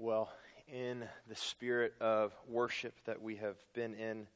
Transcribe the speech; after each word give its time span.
Well, 0.00 0.30
in 0.68 1.02
the 1.26 1.34
spirit 1.34 1.92
of 2.00 2.32
worship 2.46 2.94
that 3.06 3.20
we 3.20 3.34
have 3.38 3.56
been 3.74 3.94
in 3.94 4.28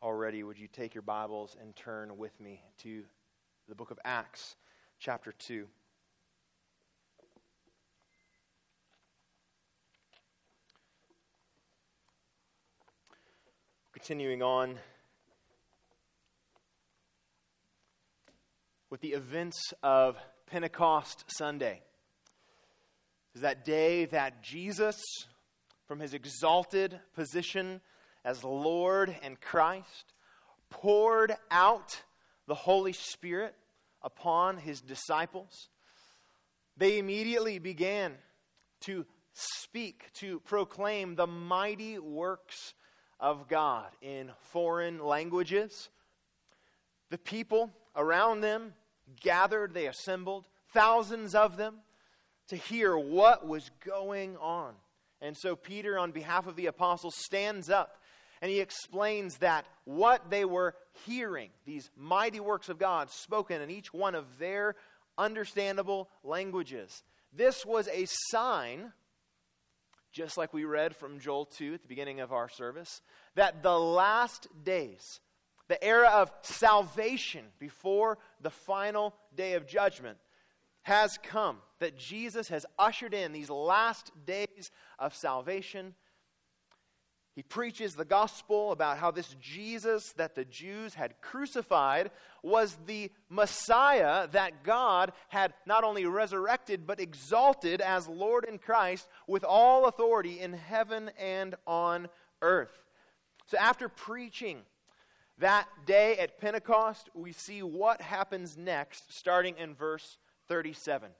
already, 0.00 0.44
would 0.44 0.56
you 0.56 0.68
take 0.68 0.94
your 0.94 1.02
Bibles 1.02 1.56
and 1.60 1.74
turn 1.74 2.16
with 2.16 2.38
me 2.40 2.62
to 2.84 3.02
the 3.68 3.74
book 3.74 3.90
of 3.90 3.98
Acts, 4.04 4.54
chapter 5.00 5.32
2? 5.32 5.66
Continuing 13.92 14.44
on 14.44 14.78
with 18.90 19.00
the 19.00 19.14
events 19.14 19.74
of 19.82 20.16
Pentecost 20.46 21.24
Sunday. 21.36 21.82
Is 23.34 23.42
that 23.42 23.64
day 23.64 24.06
that 24.06 24.42
Jesus, 24.42 25.00
from 25.86 26.00
his 26.00 26.14
exalted 26.14 26.98
position 27.14 27.80
as 28.24 28.42
Lord 28.42 29.14
and 29.22 29.40
Christ, 29.40 30.14
poured 30.68 31.34
out 31.50 32.02
the 32.46 32.54
Holy 32.54 32.92
Spirit 32.92 33.54
upon 34.02 34.56
his 34.56 34.80
disciples. 34.80 35.68
They 36.76 36.98
immediately 36.98 37.58
began 37.58 38.14
to 38.82 39.06
speak, 39.32 40.12
to 40.14 40.40
proclaim 40.40 41.14
the 41.14 41.26
mighty 41.26 41.98
works 41.98 42.74
of 43.20 43.48
God 43.48 43.88
in 44.00 44.30
foreign 44.52 44.98
languages. 44.98 45.90
The 47.10 47.18
people 47.18 47.70
around 47.94 48.40
them 48.40 48.74
gathered, 49.20 49.74
they 49.74 49.86
assembled, 49.86 50.46
thousands 50.72 51.34
of 51.34 51.56
them 51.56 51.76
to 52.50 52.56
hear 52.56 52.96
what 52.96 53.46
was 53.46 53.70
going 53.84 54.36
on. 54.36 54.74
And 55.20 55.36
so 55.36 55.56
Peter, 55.56 55.98
on 55.98 56.12
behalf 56.12 56.46
of 56.46 56.56
the 56.56 56.66
apostles, 56.66 57.14
stands 57.16 57.70
up 57.70 57.96
and 58.42 58.50
he 58.50 58.60
explains 58.60 59.38
that 59.38 59.66
what 59.84 60.30
they 60.30 60.44
were 60.44 60.74
hearing, 61.06 61.50
these 61.66 61.90
mighty 61.96 62.40
works 62.40 62.68
of 62.68 62.78
God 62.78 63.10
spoken 63.10 63.60
in 63.60 63.70
each 63.70 63.92
one 63.92 64.14
of 64.14 64.38
their 64.38 64.76
understandable 65.18 66.08
languages, 66.24 67.02
this 67.32 67.64
was 67.64 67.86
a 67.88 68.06
sign, 68.30 68.92
just 70.10 70.38
like 70.38 70.52
we 70.52 70.64
read 70.64 70.96
from 70.96 71.20
Joel 71.20 71.44
2 71.44 71.74
at 71.74 71.82
the 71.82 71.88
beginning 71.88 72.20
of 72.20 72.32
our 72.32 72.48
service, 72.48 73.02
that 73.34 73.62
the 73.62 73.78
last 73.78 74.48
days, 74.64 75.20
the 75.68 75.82
era 75.84 76.08
of 76.08 76.32
salvation 76.42 77.44
before 77.58 78.18
the 78.40 78.50
final 78.50 79.14
day 79.36 79.52
of 79.52 79.68
judgment, 79.68 80.18
has 80.82 81.18
come, 81.22 81.58
that 81.80 81.98
Jesus 81.98 82.48
has 82.48 82.64
ushered 82.78 83.14
in 83.14 83.32
these 83.32 83.50
last 83.50 84.12
days 84.26 84.70
of 84.98 85.14
salvation. 85.14 85.94
He 87.34 87.42
preaches 87.42 87.94
the 87.94 88.04
gospel 88.04 88.72
about 88.72 88.98
how 88.98 89.10
this 89.10 89.34
Jesus 89.40 90.12
that 90.12 90.34
the 90.34 90.44
Jews 90.44 90.94
had 90.94 91.20
crucified 91.22 92.10
was 92.42 92.76
the 92.86 93.10
Messiah 93.28 94.28
that 94.28 94.62
God 94.62 95.12
had 95.28 95.54
not 95.64 95.84
only 95.84 96.04
resurrected 96.06 96.86
but 96.86 97.00
exalted 97.00 97.80
as 97.80 98.08
Lord 98.08 98.44
in 98.44 98.58
Christ 98.58 99.08
with 99.26 99.44
all 99.44 99.86
authority 99.86 100.40
in 100.40 100.52
heaven 100.52 101.10
and 101.18 101.54
on 101.66 102.08
earth. 102.42 102.76
So, 103.46 103.58
after 103.58 103.88
preaching 103.88 104.58
that 105.38 105.66
day 105.86 106.18
at 106.18 106.38
Pentecost, 106.40 107.08
we 107.14 107.32
see 107.32 107.62
what 107.62 108.00
happens 108.00 108.56
next, 108.56 109.16
starting 109.16 109.56
in 109.56 109.74
verse 109.74 110.18
37. 110.48 111.10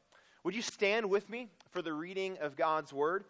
Would 0.45 0.55
you 0.55 0.63
stand 0.63 1.11
with 1.11 1.29
me 1.29 1.49
for 1.71 1.83
the 1.83 1.93
reading 1.93 2.39
of 2.39 2.57
God's 2.57 2.93
Word? 2.93 3.25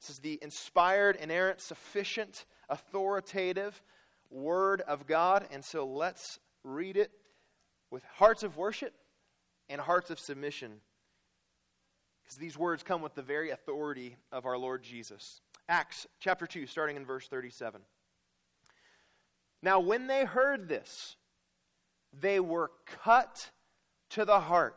This 0.00 0.10
is 0.10 0.18
the 0.20 0.38
inspired, 0.42 1.16
inerrant, 1.16 1.60
sufficient, 1.60 2.46
authoritative 2.68 3.80
Word 4.30 4.80
of 4.82 5.06
God. 5.06 5.46
And 5.52 5.64
so 5.64 5.86
let's 5.86 6.38
read 6.64 6.96
it 6.96 7.10
with 7.90 8.02
hearts 8.14 8.42
of 8.42 8.56
worship 8.56 8.94
and 9.68 9.80
hearts 9.80 10.10
of 10.10 10.18
submission. 10.18 10.80
Because 12.22 12.36
these 12.36 12.56
words 12.56 12.82
come 12.82 13.02
with 13.02 13.14
the 13.14 13.22
very 13.22 13.50
authority 13.50 14.16
of 14.30 14.46
our 14.46 14.56
Lord 14.56 14.82
Jesus. 14.82 15.40
Acts 15.68 16.06
chapter 16.20 16.46
2, 16.46 16.66
starting 16.66 16.96
in 16.96 17.04
verse 17.04 17.28
37. 17.28 17.82
Now, 19.62 19.78
when 19.78 20.06
they 20.06 20.24
heard 20.24 20.68
this, 20.68 21.16
they 22.18 22.40
were 22.40 22.70
cut 23.04 23.50
to 24.10 24.24
the 24.24 24.40
heart 24.40 24.76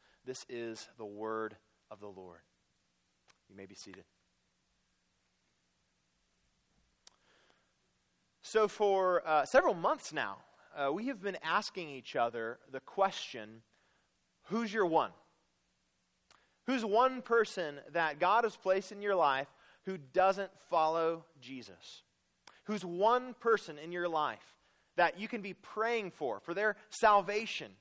This 0.25 0.45
is 0.49 0.87
the 0.97 1.05
word 1.05 1.55
of 1.89 1.99
the 1.99 2.07
Lord. 2.07 2.39
You 3.49 3.55
may 3.55 3.65
be 3.65 3.75
seated. 3.75 4.03
So, 8.43 8.67
for 8.67 9.25
uh, 9.25 9.45
several 9.45 9.73
months 9.73 10.11
now, 10.11 10.37
uh, 10.75 10.91
we 10.91 11.07
have 11.07 11.21
been 11.21 11.37
asking 11.43 11.89
each 11.89 12.15
other 12.15 12.59
the 12.71 12.79
question 12.81 13.61
who's 14.43 14.73
your 14.73 14.85
one? 14.85 15.11
Who's 16.67 16.85
one 16.85 17.21
person 17.21 17.79
that 17.93 18.19
God 18.19 18.43
has 18.43 18.55
placed 18.55 18.91
in 18.91 19.01
your 19.01 19.15
life 19.15 19.47
who 19.85 19.97
doesn't 19.97 20.51
follow 20.69 21.25
Jesus? 21.39 22.03
Who's 22.65 22.85
one 22.85 23.33
person 23.39 23.77
in 23.77 23.91
your 23.91 24.07
life 24.07 24.55
that 24.97 25.19
you 25.19 25.27
can 25.27 25.41
be 25.41 25.53
praying 25.53 26.11
for, 26.11 26.39
for 26.39 26.53
their 26.53 26.75
salvation? 26.89 27.71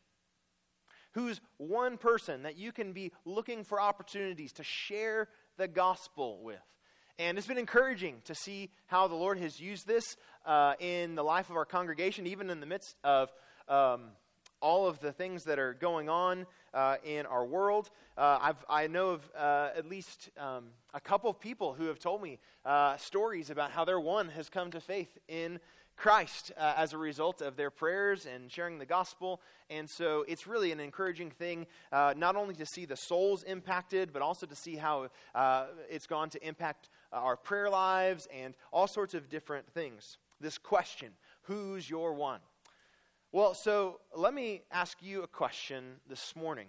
Who's 1.12 1.41
one 1.56 1.97
person 1.97 2.43
that 2.44 2.56
you 2.56 2.72
can 2.72 2.93
be 2.93 3.12
looking 3.25 3.65
for 3.65 3.81
opportunities 3.81 4.53
to 4.53 4.65
share 4.65 5.28
the 5.56 5.69
gospel 5.69 6.41
with. 6.43 6.60
And 7.19 7.37
it's 7.37 7.47
been 7.47 7.59
encouraging 7.59 8.22
to 8.25 8.34
see 8.34 8.71
how 8.87 9.06
the 9.06 9.15
Lord 9.15 9.38
has 9.38 9.60
used 9.60 9.87
this 9.87 10.16
uh, 10.47 10.75
in 10.81 11.16
the 11.16 11.22
life 11.22 11.50
of 11.50 11.56
our 11.56 11.66
congregation, 11.66 12.26
even 12.26 12.48
in 12.48 12.60
the 12.60 12.66
midst 12.66 12.97
of 13.04 13.31
um, 13.69 14.12
all 14.62 14.87
of 14.87 15.00
the 15.00 15.12
things 15.12 15.44
that 15.44 15.59
are 15.59 15.75
going 15.75 16.09
on 16.09 16.47
uh, 16.72 16.97
in 17.04 17.27
our 17.27 17.44
world. 17.44 17.91
Uh, 18.16 18.53
i 18.69 18.87
know 18.87 19.10
of 19.10 19.31
uh, 19.37 19.71
at 19.77 19.88
least 19.88 20.31
um, 20.38 20.66
a 20.94 21.00
couple 21.00 21.30
of 21.30 21.41
people 21.41 21.72
who 21.74 21.86
have 21.86 21.98
told 21.98 22.22
me 22.22 22.39
uh, 22.65 22.97
stories 22.97 23.51
about 23.51 23.71
how 23.71 23.84
their 23.84 24.01
one 24.01 24.28
has 24.28 24.48
come 24.48 24.71
to 24.71 24.80
faith 24.80 25.18
in 25.28 25.59
Christ 26.00 26.50
uh, 26.56 26.72
as 26.78 26.94
a 26.94 26.98
result 26.98 27.42
of 27.42 27.56
their 27.56 27.70
prayers 27.70 28.24
and 28.24 28.50
sharing 28.50 28.78
the 28.78 28.86
gospel. 28.86 29.42
And 29.68 29.88
so 29.88 30.24
it's 30.26 30.47
really 30.47 30.72
an 30.72 30.80
encouraging 30.80 31.30
thing, 31.30 31.66
uh, 31.92 32.14
not 32.16 32.36
only 32.36 32.54
to 32.54 32.64
see 32.64 32.86
the 32.86 32.97
souls 32.97 33.42
impacted, 33.42 34.10
but 34.10 34.22
also 34.22 34.47
to 34.47 34.56
see 34.56 34.76
how 34.76 35.08
uh, 35.34 35.66
it's 35.91 36.06
gone 36.06 36.30
to 36.30 36.47
impact 36.47 36.88
our 37.12 37.36
prayer 37.36 37.68
lives 37.68 38.26
and 38.34 38.54
all 38.72 38.86
sorts 38.86 39.12
of 39.12 39.28
different 39.28 39.70
things. 39.74 40.16
This 40.41 40.56
question 40.56 41.10
who's 41.42 41.91
your 41.91 42.14
one? 42.14 42.41
Well, 43.30 43.52
so 43.52 44.00
let 44.16 44.32
me 44.32 44.62
ask 44.72 44.97
you 45.02 45.22
a 45.22 45.28
question 45.28 45.84
this 46.08 46.34
morning. 46.34 46.68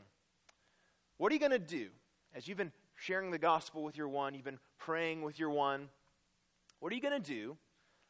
What 1.17 1.31
are 1.31 1.35
you 1.35 1.39
going 1.39 1.51
to 1.51 1.59
do 1.59 1.87
as 2.35 2.49
you've 2.49 2.57
been 2.57 2.73
sharing 2.95 3.31
the 3.31 3.37
gospel 3.37 3.81
with 3.81 3.95
your 3.95 4.09
one, 4.09 4.33
you've 4.33 4.43
been 4.43 4.59
praying 4.77 5.21
with 5.21 5.39
your 5.39 5.51
one? 5.51 5.87
What 6.81 6.91
are 6.91 6.95
you 6.95 7.01
going 7.01 7.21
to 7.21 7.33
do 7.33 7.55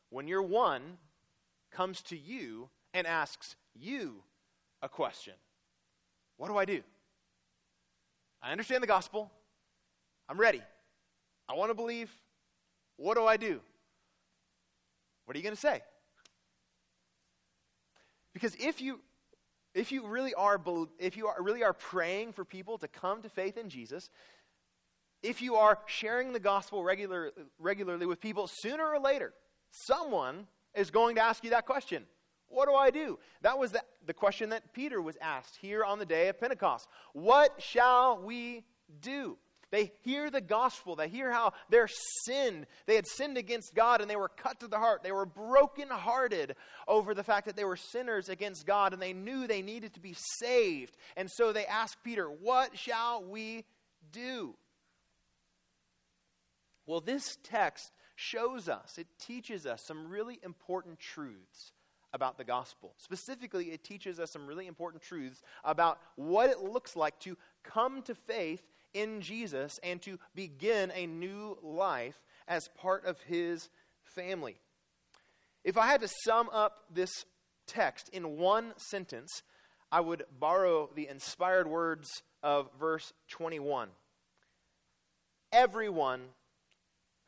when 0.09 0.27
your 0.27 0.41
one 0.41 0.97
comes 1.71 2.01
to 2.03 2.17
you 2.17 2.69
and 2.93 3.07
asks 3.07 3.55
you 3.73 4.23
a 4.81 4.89
question 4.89 5.33
What 6.37 6.49
do 6.49 6.57
I 6.57 6.65
do? 6.65 6.81
I 8.41 8.51
understand 8.51 8.81
the 8.81 8.87
gospel. 8.87 9.31
I'm 10.27 10.39
ready. 10.39 10.61
I 11.47 11.53
want 11.53 11.69
to 11.69 11.75
believe. 11.75 12.09
What 12.97 13.15
do 13.15 13.25
I 13.25 13.37
do? 13.37 13.59
What 15.25 15.35
are 15.35 15.39
you 15.39 15.43
going 15.43 15.55
to 15.55 15.61
say? 15.61 15.81
Because 18.33 18.55
if 18.55 18.81
you 18.81 18.99
if 19.73 19.91
you 19.91 20.05
really 20.05 20.33
are 20.33 20.59
if 20.99 21.15
you 21.15 21.27
are, 21.27 21.41
really 21.41 21.63
are 21.63 21.73
praying 21.73 22.33
for 22.33 22.43
people 22.43 22.77
to 22.79 22.87
come 22.87 23.21
to 23.21 23.29
faith 23.29 23.57
in 23.57 23.69
Jesus, 23.69 24.09
if 25.23 25.41
you 25.41 25.55
are 25.55 25.79
sharing 25.85 26.33
the 26.33 26.39
gospel 26.39 26.83
regular, 26.83 27.31
regularly 27.59 28.05
with 28.05 28.19
people, 28.19 28.47
sooner 28.47 28.85
or 28.85 28.99
later, 28.99 29.33
someone 29.71 30.47
is 30.75 30.91
going 30.91 31.15
to 31.15 31.21
ask 31.21 31.43
you 31.43 31.51
that 31.51 31.65
question. 31.65 32.03
What 32.47 32.67
do 32.67 32.75
I 32.75 32.91
do? 32.91 33.17
That 33.41 33.57
was 33.57 33.71
the, 33.71 33.81
the 34.05 34.13
question 34.13 34.49
that 34.49 34.73
Peter 34.73 35.01
was 35.01 35.17
asked 35.21 35.57
here 35.61 35.83
on 35.83 35.99
the 35.99 36.05
day 36.05 36.27
of 36.27 36.39
Pentecost. 36.39 36.87
What 37.13 37.61
shall 37.61 38.21
we 38.21 38.63
do? 39.01 39.37
They 39.71 39.93
hear 40.01 40.29
the 40.29 40.41
gospel. 40.41 40.97
They 40.97 41.07
hear 41.07 41.31
how 41.31 41.53
their 41.69 41.87
sin, 42.25 42.65
they 42.87 42.95
had 42.95 43.07
sinned 43.07 43.37
against 43.37 43.73
God 43.73 44.01
and 44.01 44.09
they 44.09 44.17
were 44.17 44.27
cut 44.27 44.59
to 44.59 44.67
the 44.67 44.77
heart. 44.77 45.01
They 45.01 45.13
were 45.13 45.25
brokenhearted 45.25 46.55
over 46.89 47.13
the 47.13 47.23
fact 47.23 47.45
that 47.45 47.55
they 47.55 47.63
were 47.63 47.77
sinners 47.77 48.27
against 48.27 48.65
God 48.65 48.91
and 48.91 49.01
they 49.01 49.13
knew 49.13 49.47
they 49.47 49.61
needed 49.61 49.93
to 49.93 50.01
be 50.01 50.15
saved. 50.39 50.97
And 51.15 51.29
so 51.31 51.53
they 51.53 51.65
asked 51.65 52.03
Peter, 52.03 52.25
What 52.25 52.77
shall 52.77 53.23
we 53.23 53.63
do? 54.11 54.55
Well, 56.85 56.99
this 56.99 57.37
text 57.41 57.93
shows 58.21 58.69
us, 58.69 58.97
it 58.97 59.07
teaches 59.19 59.65
us 59.65 59.83
some 59.83 60.07
really 60.07 60.39
important 60.43 60.99
truths 60.99 61.73
about 62.13 62.37
the 62.37 62.43
gospel. 62.43 62.93
Specifically, 62.97 63.71
it 63.71 63.83
teaches 63.83 64.19
us 64.19 64.31
some 64.31 64.45
really 64.45 64.67
important 64.67 65.01
truths 65.01 65.41
about 65.63 65.99
what 66.15 66.49
it 66.49 66.59
looks 66.59 66.95
like 66.95 67.19
to 67.21 67.37
come 67.63 68.01
to 68.03 68.13
faith 68.13 68.61
in 68.93 69.21
Jesus 69.21 69.79
and 69.83 70.01
to 70.01 70.19
begin 70.35 70.91
a 70.93 71.07
new 71.07 71.57
life 71.63 72.21
as 72.47 72.67
part 72.77 73.05
of 73.05 73.19
his 73.21 73.69
family. 74.03 74.57
If 75.63 75.77
I 75.77 75.87
had 75.87 76.01
to 76.01 76.09
sum 76.23 76.49
up 76.51 76.79
this 76.93 77.25
text 77.65 78.09
in 78.09 78.37
one 78.37 78.73
sentence, 78.77 79.43
I 79.91 80.01
would 80.01 80.23
borrow 80.39 80.89
the 80.93 81.07
inspired 81.07 81.67
words 81.67 82.09
of 82.43 82.69
verse 82.79 83.13
21. 83.29 83.89
Everyone 85.53 86.21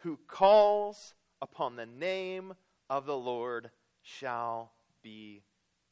who 0.03 0.19
calls 0.27 1.13
upon 1.41 1.75
the 1.75 1.85
name 1.85 2.53
of 2.89 3.05
the 3.05 3.17
Lord 3.17 3.71
shall 4.01 4.71
be 5.01 5.43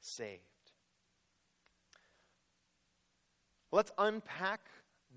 saved. 0.01 0.41
Let's 3.71 3.91
unpack 3.97 4.59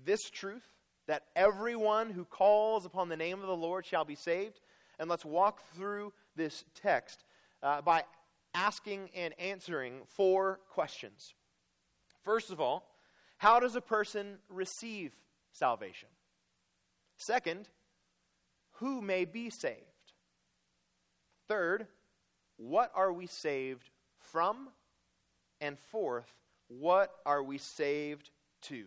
this 0.05 0.29
truth 0.29 0.63
that 1.07 1.23
everyone 1.35 2.09
who 2.09 2.23
calls 2.23 2.85
upon 2.85 3.09
the 3.09 3.17
name 3.17 3.41
of 3.41 3.47
the 3.47 3.55
Lord 3.55 3.85
shall 3.85 4.05
be 4.05 4.15
saved. 4.15 4.61
And 4.97 5.09
let's 5.09 5.25
walk 5.25 5.61
through 5.75 6.13
this 6.37 6.63
text 6.73 7.25
uh, 7.61 7.81
by 7.81 8.03
asking 8.53 9.09
and 9.13 9.33
answering 9.37 10.01
four 10.07 10.61
questions. 10.69 11.33
First 12.23 12.49
of 12.49 12.61
all, 12.61 12.87
how 13.37 13.59
does 13.59 13.75
a 13.75 13.81
person 13.81 14.37
receive 14.49 15.11
salvation? 15.51 16.07
Second, 17.17 17.67
who 18.75 19.01
may 19.01 19.25
be 19.25 19.49
saved? 19.49 19.79
Third, 21.47 21.87
what 22.57 22.91
are 22.95 23.13
we 23.13 23.27
saved 23.27 23.89
from? 24.19 24.69
And 25.61 25.77
fourth, 25.79 26.33
what 26.67 27.11
are 27.25 27.43
we 27.43 27.57
saved 27.57 28.31
to? 28.63 28.85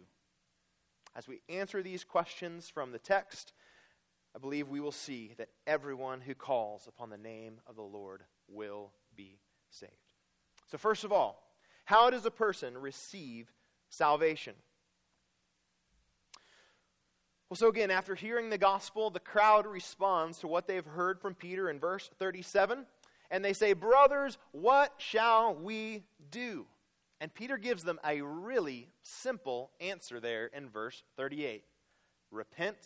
As 1.16 1.26
we 1.26 1.40
answer 1.48 1.82
these 1.82 2.04
questions 2.04 2.68
from 2.68 2.92
the 2.92 2.98
text, 2.98 3.52
I 4.34 4.38
believe 4.38 4.68
we 4.68 4.80
will 4.80 4.92
see 4.92 5.32
that 5.38 5.48
everyone 5.66 6.20
who 6.20 6.34
calls 6.34 6.86
upon 6.86 7.10
the 7.10 7.16
name 7.16 7.60
of 7.66 7.76
the 7.76 7.82
Lord 7.82 8.22
will 8.48 8.92
be 9.16 9.38
saved. 9.70 9.92
So, 10.70 10.78
first 10.78 11.04
of 11.04 11.12
all, 11.12 11.42
how 11.84 12.10
does 12.10 12.26
a 12.26 12.30
person 12.30 12.76
receive 12.76 13.50
salvation? 13.88 14.54
Well, 17.48 17.56
so 17.56 17.68
again, 17.68 17.90
after 17.90 18.14
hearing 18.14 18.50
the 18.50 18.58
gospel, 18.58 19.08
the 19.08 19.20
crowd 19.20 19.66
responds 19.66 20.38
to 20.40 20.48
what 20.48 20.66
they've 20.66 20.84
heard 20.84 21.18
from 21.18 21.34
Peter 21.34 21.70
in 21.70 21.80
verse 21.80 22.10
37, 22.18 22.84
and 23.30 23.42
they 23.42 23.54
say, 23.54 23.72
Brothers, 23.72 24.36
what 24.52 24.92
shall 24.98 25.54
we 25.54 26.04
do? 26.30 26.66
And 27.20 27.32
Peter 27.32 27.56
gives 27.56 27.84
them 27.84 27.98
a 28.04 28.20
really 28.20 28.88
simple 29.02 29.70
answer 29.80 30.20
there 30.20 30.46
in 30.46 30.68
verse 30.68 31.02
38 31.16 31.64
Repent 32.30 32.76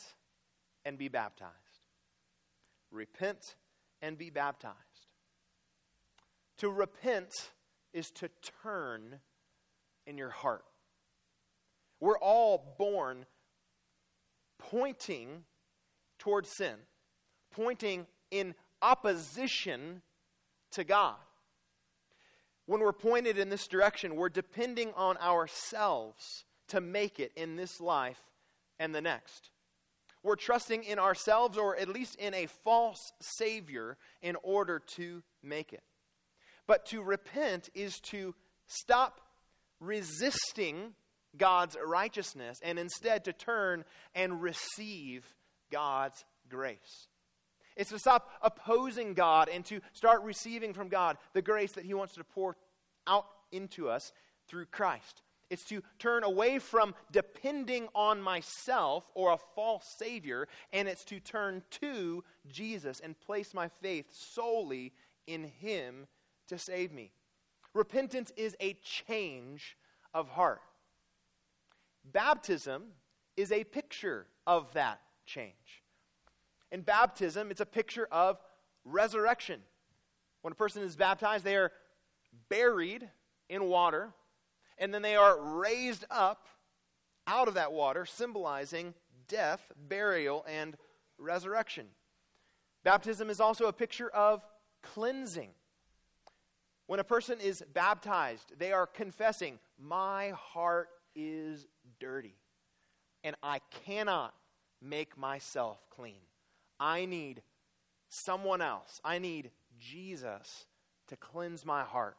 and 0.85 0.97
be 0.97 1.09
baptized. 1.09 1.51
Repent 2.93 3.57
and 4.01 4.17
be 4.17 4.31
baptized. 4.31 4.77
To 6.59 6.71
repent 6.71 7.51
is 7.93 8.13
to 8.13 8.31
turn 8.63 9.19
in 10.07 10.17
your 10.17 10.31
heart. 10.31 10.65
We're 11.99 12.19
all 12.19 12.77
born 12.79 13.27
pointing 14.71 15.45
towards 16.19 16.51
sin, 16.57 16.77
pointing 17.51 18.07
in 18.31 18.55
opposition 18.81 20.03
to 20.73 20.85
God 20.85 21.17
when 22.67 22.81
we're 22.81 22.93
pointed 22.93 23.39
in 23.39 23.49
this 23.51 23.67
direction, 23.67 24.17
we're 24.17 24.29
depending 24.29 24.93
on 24.97 25.17
ourselves 25.19 26.45
to 26.69 26.81
make 26.81 27.19
it 27.19 27.33
in 27.37 27.57
this 27.57 27.81
life 27.81 28.21
and 28.79 28.95
the 28.95 29.01
next. 29.01 29.51
We're 30.23 30.37
trusting 30.37 30.85
in 30.85 30.99
ourselves 30.99 31.59
or 31.59 31.77
at 31.77 31.89
least 31.89 32.15
in 32.17 32.33
a 32.33 32.47
false 32.47 33.13
Savior 33.21 33.97
in 34.23 34.37
order 34.43 34.79
to 34.97 35.23
make 35.43 35.73
it. 35.73 35.83
But 36.67 36.87
to 36.87 37.03
repent 37.03 37.69
is 37.75 37.99
to 38.05 38.35
stop 38.69 39.21
resisting 39.81 40.95
God's 41.37 41.77
righteousness 41.85 42.61
and 42.63 42.79
instead 42.79 43.25
to 43.25 43.33
turn 43.33 43.85
and 44.15 44.43
receive 44.43 45.25
God's 45.71 46.25
grace. 46.49 47.09
It's 47.77 47.91
to 47.91 47.99
stop 47.99 48.31
opposing 48.43 49.15
God 49.15 49.49
and 49.49 49.65
to 49.67 49.81
start 49.93 50.23
receiving 50.23 50.75
from 50.75 50.89
God 50.89 51.17
the 51.33 51.43
grace 51.43 51.73
that 51.73 51.85
He 51.85 51.95
wants 51.95 52.15
to 52.15 52.25
pour 52.25 52.57
out 53.07 53.27
into 53.51 53.89
us 53.89 54.13
through 54.49 54.67
Christ. 54.67 55.23
It's 55.51 55.65
to 55.65 55.83
turn 55.99 56.25
away 56.25 56.59
from 56.59 56.95
depending 57.11 57.89
on 57.95 58.23
myself 58.23 59.05
or 59.15 59.33
a 59.33 59.39
false 59.55 59.85
Savior, 59.99 60.49
and 60.73 60.89
it's 60.89 61.05
to 61.07 61.21
turn 61.21 61.63
to 61.83 62.25
Jesus 62.51 63.01
and 63.01 63.21
place 63.21 63.53
my 63.53 63.69
faith 63.83 64.07
solely 64.13 64.93
in 65.27 65.45
Him 65.45 66.07
to 66.49 66.59
save 66.59 66.93
me. 66.93 67.13
Repentance 67.75 68.33
is 68.37 68.57
a 68.61 68.79
change 68.83 69.77
of 70.15 70.29
heart. 70.29 70.61
Baptism 72.05 72.85
is 73.37 73.53
a 73.53 73.65
picture 73.65 74.27
of 74.47 74.73
that 74.75 75.01
change. 75.27 75.83
In 76.71 76.83
baptism, 76.83 77.51
it's 77.51 77.61
a 77.61 77.67
picture 77.67 78.09
of 78.11 78.39
resurrection. 78.85 79.61
When 80.43 80.53
a 80.53 80.57
person 80.57 80.83
is 80.83 80.97
baptized, 80.97 81.45
they 81.45 81.57
are 81.57 81.73
buried 82.49 83.09
in 83.49 83.65
water, 83.65 84.13
and 84.79 84.93
then 84.93 85.03
they 85.03 85.17
are 85.17 85.41
raised 85.41 86.05
up 86.11 86.47
out 87.27 87.47
of 87.47 87.55
that 87.55 87.73
water, 87.73 88.05
symbolizing 88.05 88.95
death, 89.29 89.71
burial, 89.89 90.45
and 90.49 90.77
resurrection. 91.19 91.87
Baptism 92.85 93.31
is 93.31 93.41
also 93.41 93.67
a 93.67 93.73
picture 93.73 94.09
of 94.09 94.45
cleansing. 94.83 95.51
When 96.87 96.99
a 97.01 97.05
person 97.05 97.39
is 97.41 97.63
baptized, 97.73 98.59
they 98.59 98.73
are 98.73 98.87
confessing, 98.87 99.59
My 99.79 100.31
heart 100.31 100.89
is 101.15 101.67
dirty, 102.03 102.35
and 103.23 103.37
I 103.43 103.61
cannot 103.87 104.35
make 104.83 105.17
myself 105.17 105.79
clean. 105.89 106.21
I 106.81 107.05
need 107.07 107.43
someone 108.09 108.61
else. 108.61 109.01
I 109.05 109.21
need 109.21 109.53
Jesus 109.79 110.67
to 111.09 111.17
cleanse 111.17 111.65
my 111.65 111.85
heart, 111.85 112.17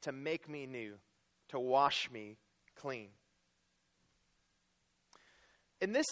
to 0.00 0.12
make 0.12 0.48
me 0.48 0.66
new, 0.66 0.94
to 1.50 1.60
wash 1.60 2.10
me 2.10 2.38
clean. 2.74 3.08
In 5.82 5.92
this 5.92 6.06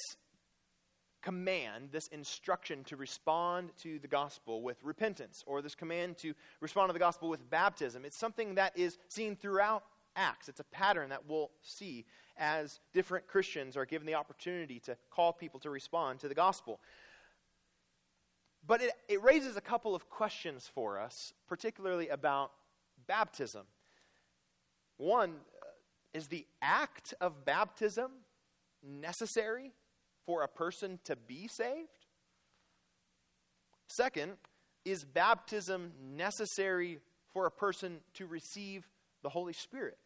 command, 1.23 1.89
this 1.93 2.07
instruction 2.09 2.85
to 2.85 2.97
respond 2.97 3.71
to 3.83 3.99
the 3.99 4.09
gospel 4.09 4.63
with 4.63 4.77
repentance, 4.83 5.43
or 5.47 5.63
this 5.63 5.75
command 5.75 6.19
to 6.19 6.35
respond 6.61 6.91
to 6.91 6.93
the 6.93 6.99
gospel 6.99 7.31
with 7.31 7.49
baptism, 7.49 8.05
it's 8.05 8.21
something 8.21 8.57
that 8.57 8.77
is 8.77 8.99
seen 9.09 9.37
throughout 9.37 9.85
Acts. 10.17 10.49
It's 10.49 10.61
a 10.61 10.65
pattern 10.65 11.11
that 11.11 11.29
we'll 11.29 11.51
see 11.63 12.05
as 12.37 12.81
different 12.93 13.27
Christians 13.27 13.77
are 13.77 13.87
given 13.87 14.07
the 14.07 14.15
opportunity 14.15 14.81
to 14.81 14.97
call 15.11 15.33
people 15.33 15.61
to 15.61 15.71
respond 15.71 16.21
to 16.21 16.29
the 16.29 16.35
gospel. 16.35 16.81
But 18.67 18.83
it, 18.83 18.93
it 19.09 19.23
raises 19.23 19.57
a 19.57 19.61
couple 19.61 19.95
of 19.95 20.11
questions 20.11 20.69
for 20.75 20.99
us, 20.99 21.33
particularly 21.49 22.09
about 22.09 22.53
baptism. 23.07 23.67
One, 24.97 25.31
uh, 25.31 25.67
is 26.13 26.27
the 26.29 26.47
act 26.61 27.15
of 27.21 27.45
baptism 27.45 28.11
necessary 28.83 29.73
for 30.27 30.43
a 30.43 30.49
person 30.49 30.99
to 31.05 31.17
be 31.17 31.49
saved? 31.49 31.89
Second, 33.89 34.33
is 34.85 35.05
baptism 35.05 35.93
necessary 36.15 36.99
for 37.33 37.47
a 37.47 37.51
person 37.51 38.01
to 38.15 38.27
receive 38.27 38.89
the 39.23 39.29
Holy 39.29 39.53
Spirit? 39.53 39.99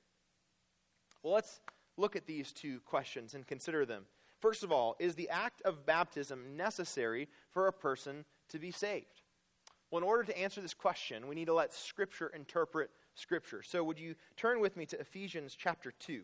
Well, 1.23 1.35
let's 1.35 1.61
look 1.97 2.17
at 2.17 2.27
these 2.27 2.53
two 2.53 2.81
questions 2.81 3.35
and 3.35 3.47
consider 3.47 3.87
them. 3.87 4.05
First 4.41 4.63
of 4.63 4.73
all, 4.73 4.97
is 4.99 5.15
the 5.15 5.31
act 5.31 5.63
of 5.63 5.87
baptism 5.87 6.57
necessary 6.57 7.29
for 7.51 7.67
a 7.67 7.73
person 7.73 8.25
to 8.51 8.59
be 8.59 8.71
saved? 8.71 9.23
Well, 9.91 10.03
in 10.03 10.09
order 10.09 10.25
to 10.25 10.39
answer 10.39 10.61
this 10.61 10.75
question, 10.75 11.29
we 11.29 11.35
need 11.35 11.47
to 11.47 11.55
let 11.55 11.73
Scripture 11.73 12.29
interpret 12.35 12.91
Scripture. 13.15 13.63
So, 13.63 13.85
would 13.85 13.99
you 13.99 14.17
turn 14.37 14.61
with 14.61 14.77
me 14.77 14.87
to 14.87 15.01
Ephesians 15.01 15.57
chapter 15.59 15.93
2? 15.93 16.23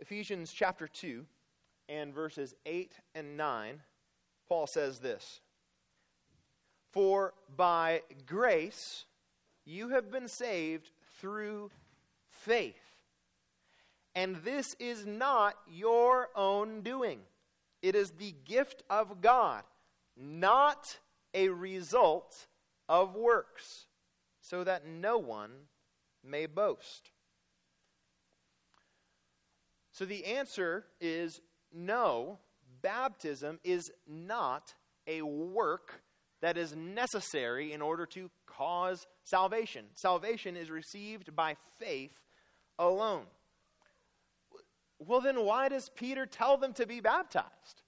Ephesians 0.00 0.52
chapter 0.52 0.86
2 0.86 1.24
and 1.88 2.12
verses 2.12 2.54
8 2.66 2.92
and 3.14 3.38
9, 3.38 3.80
Paul 4.48 4.66
says 4.66 4.98
this 4.98 5.40
For 6.94 7.34
by 7.56 8.02
grace 8.24 9.04
you 9.64 9.88
have 9.88 10.12
been 10.12 10.28
saved 10.28 10.92
through 11.20 11.72
faith. 12.30 12.76
And 14.14 14.36
this 14.44 14.76
is 14.78 15.04
not 15.04 15.56
your 15.68 16.28
own 16.36 16.82
doing, 16.82 17.18
it 17.82 17.96
is 17.96 18.12
the 18.12 18.32
gift 18.44 18.84
of 18.88 19.20
God, 19.20 19.64
not 20.16 21.00
a 21.34 21.48
result 21.48 22.46
of 22.88 23.16
works, 23.16 23.86
so 24.40 24.62
that 24.62 24.86
no 24.86 25.18
one 25.18 25.50
may 26.22 26.46
boast. 26.46 27.10
So 29.90 30.04
the 30.04 30.24
answer 30.26 30.86
is 31.00 31.40
no, 31.72 32.38
baptism 32.82 33.58
is 33.64 33.90
not 34.06 34.74
a 35.08 35.22
work 35.22 36.03
that 36.44 36.58
is 36.58 36.76
necessary 36.76 37.72
in 37.72 37.80
order 37.80 38.04
to 38.04 38.30
cause 38.46 39.06
salvation. 39.22 39.86
Salvation 39.94 40.58
is 40.58 40.70
received 40.70 41.34
by 41.34 41.56
faith 41.78 42.12
alone. 42.78 43.24
Well, 44.98 45.22
then 45.22 45.42
why 45.42 45.70
does 45.70 45.88
Peter 45.88 46.26
tell 46.26 46.58
them 46.58 46.74
to 46.74 46.84
be 46.84 47.00
baptized? 47.00 47.80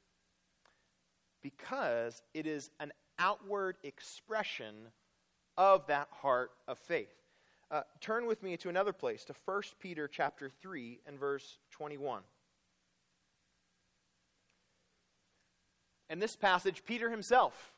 Because 1.42 2.22
it 2.32 2.46
is 2.46 2.70
an 2.80 2.94
outward 3.18 3.76
expression 3.82 4.74
of 5.58 5.86
that 5.88 6.08
heart 6.10 6.52
of 6.66 6.78
faith. 6.78 7.12
Uh, 7.70 7.82
turn 8.00 8.24
with 8.24 8.42
me 8.42 8.56
to 8.56 8.70
another 8.70 8.94
place, 8.94 9.22
to 9.26 9.34
1 9.44 9.62
Peter 9.80 10.08
chapter 10.08 10.48
3 10.48 11.00
and 11.06 11.20
verse 11.20 11.58
21. 11.72 12.22
In 16.08 16.20
this 16.20 16.36
passage, 16.36 16.82
Peter 16.86 17.10
himself 17.10 17.75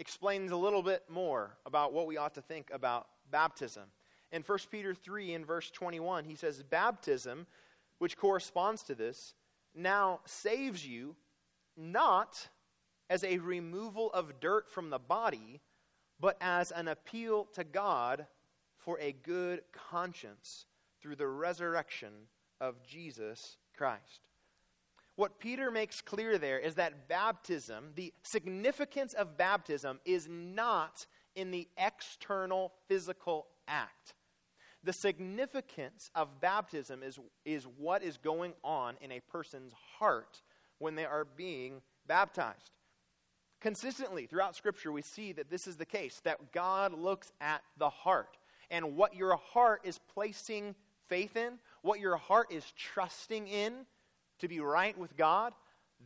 explains 0.00 0.50
a 0.50 0.56
little 0.56 0.82
bit 0.82 1.04
more 1.10 1.58
about 1.66 1.92
what 1.92 2.06
we 2.06 2.16
ought 2.16 2.34
to 2.34 2.40
think 2.40 2.70
about 2.72 3.06
baptism. 3.30 3.84
In 4.32 4.42
1 4.42 4.58
Peter 4.70 4.94
3 4.94 5.34
in 5.34 5.44
verse 5.44 5.70
21, 5.70 6.24
he 6.24 6.34
says, 6.34 6.62
Baptism, 6.62 7.46
which 7.98 8.16
corresponds 8.16 8.82
to 8.84 8.94
this, 8.94 9.34
now 9.74 10.20
saves 10.24 10.86
you 10.86 11.14
not 11.76 12.48
as 13.10 13.22
a 13.24 13.38
removal 13.38 14.10
of 14.12 14.40
dirt 14.40 14.70
from 14.70 14.88
the 14.88 14.98
body, 14.98 15.60
but 16.18 16.38
as 16.40 16.70
an 16.70 16.88
appeal 16.88 17.46
to 17.52 17.62
God 17.62 18.26
for 18.78 18.98
a 19.00 19.12
good 19.12 19.60
conscience 19.90 20.64
through 21.02 21.16
the 21.16 21.28
resurrection 21.28 22.12
of 22.58 22.82
Jesus 22.82 23.58
Christ. 23.76 24.29
What 25.20 25.38
Peter 25.38 25.70
makes 25.70 26.00
clear 26.00 26.38
there 26.38 26.58
is 26.58 26.76
that 26.76 27.06
baptism, 27.06 27.90
the 27.94 28.10
significance 28.22 29.12
of 29.12 29.36
baptism, 29.36 30.00
is 30.06 30.26
not 30.30 31.04
in 31.34 31.50
the 31.50 31.68
external 31.76 32.72
physical 32.88 33.46
act. 33.68 34.14
The 34.82 34.94
significance 34.94 36.10
of 36.14 36.40
baptism 36.40 37.02
is, 37.02 37.18
is 37.44 37.64
what 37.76 38.02
is 38.02 38.16
going 38.16 38.54
on 38.64 38.94
in 39.02 39.12
a 39.12 39.20
person's 39.20 39.74
heart 39.98 40.40
when 40.78 40.94
they 40.94 41.04
are 41.04 41.26
being 41.36 41.82
baptized. 42.06 42.70
Consistently 43.60 44.24
throughout 44.24 44.56
Scripture, 44.56 44.90
we 44.90 45.02
see 45.02 45.32
that 45.32 45.50
this 45.50 45.66
is 45.66 45.76
the 45.76 45.84
case, 45.84 46.22
that 46.24 46.50
God 46.50 46.98
looks 46.98 47.30
at 47.42 47.60
the 47.76 47.90
heart 47.90 48.38
and 48.70 48.96
what 48.96 49.14
your 49.14 49.36
heart 49.36 49.82
is 49.84 50.00
placing 50.14 50.74
faith 51.10 51.36
in, 51.36 51.58
what 51.82 52.00
your 52.00 52.16
heart 52.16 52.50
is 52.50 52.64
trusting 52.74 53.48
in 53.48 53.84
to 54.40 54.48
be 54.48 54.60
right 54.60 54.96
with 54.98 55.16
God, 55.16 55.54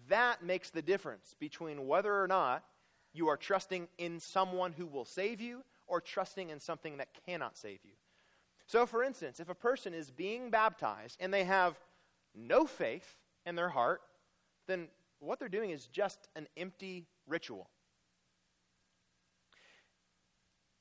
that 0.08 0.42
makes 0.42 0.70
the 0.70 0.82
difference 0.82 1.34
between 1.38 1.86
whether 1.86 2.20
or 2.20 2.26
not 2.26 2.64
you 3.12 3.28
are 3.28 3.36
trusting 3.36 3.88
in 3.98 4.20
someone 4.20 4.72
who 4.72 4.86
will 4.86 5.04
save 5.04 5.40
you 5.40 5.62
or 5.86 6.00
trusting 6.00 6.50
in 6.50 6.60
something 6.60 6.96
that 6.98 7.08
cannot 7.26 7.56
save 7.56 7.78
you. 7.84 7.92
So, 8.66 8.86
for 8.86 9.02
instance, 9.02 9.40
if 9.40 9.48
a 9.48 9.54
person 9.54 9.94
is 9.94 10.10
being 10.10 10.50
baptized 10.50 11.18
and 11.20 11.32
they 11.32 11.44
have 11.44 11.78
no 12.34 12.66
faith 12.66 13.16
in 13.46 13.54
their 13.54 13.68
heart, 13.68 14.00
then 14.66 14.88
what 15.20 15.38
they're 15.38 15.48
doing 15.48 15.70
is 15.70 15.86
just 15.86 16.28
an 16.34 16.48
empty 16.56 17.06
ritual. 17.26 17.68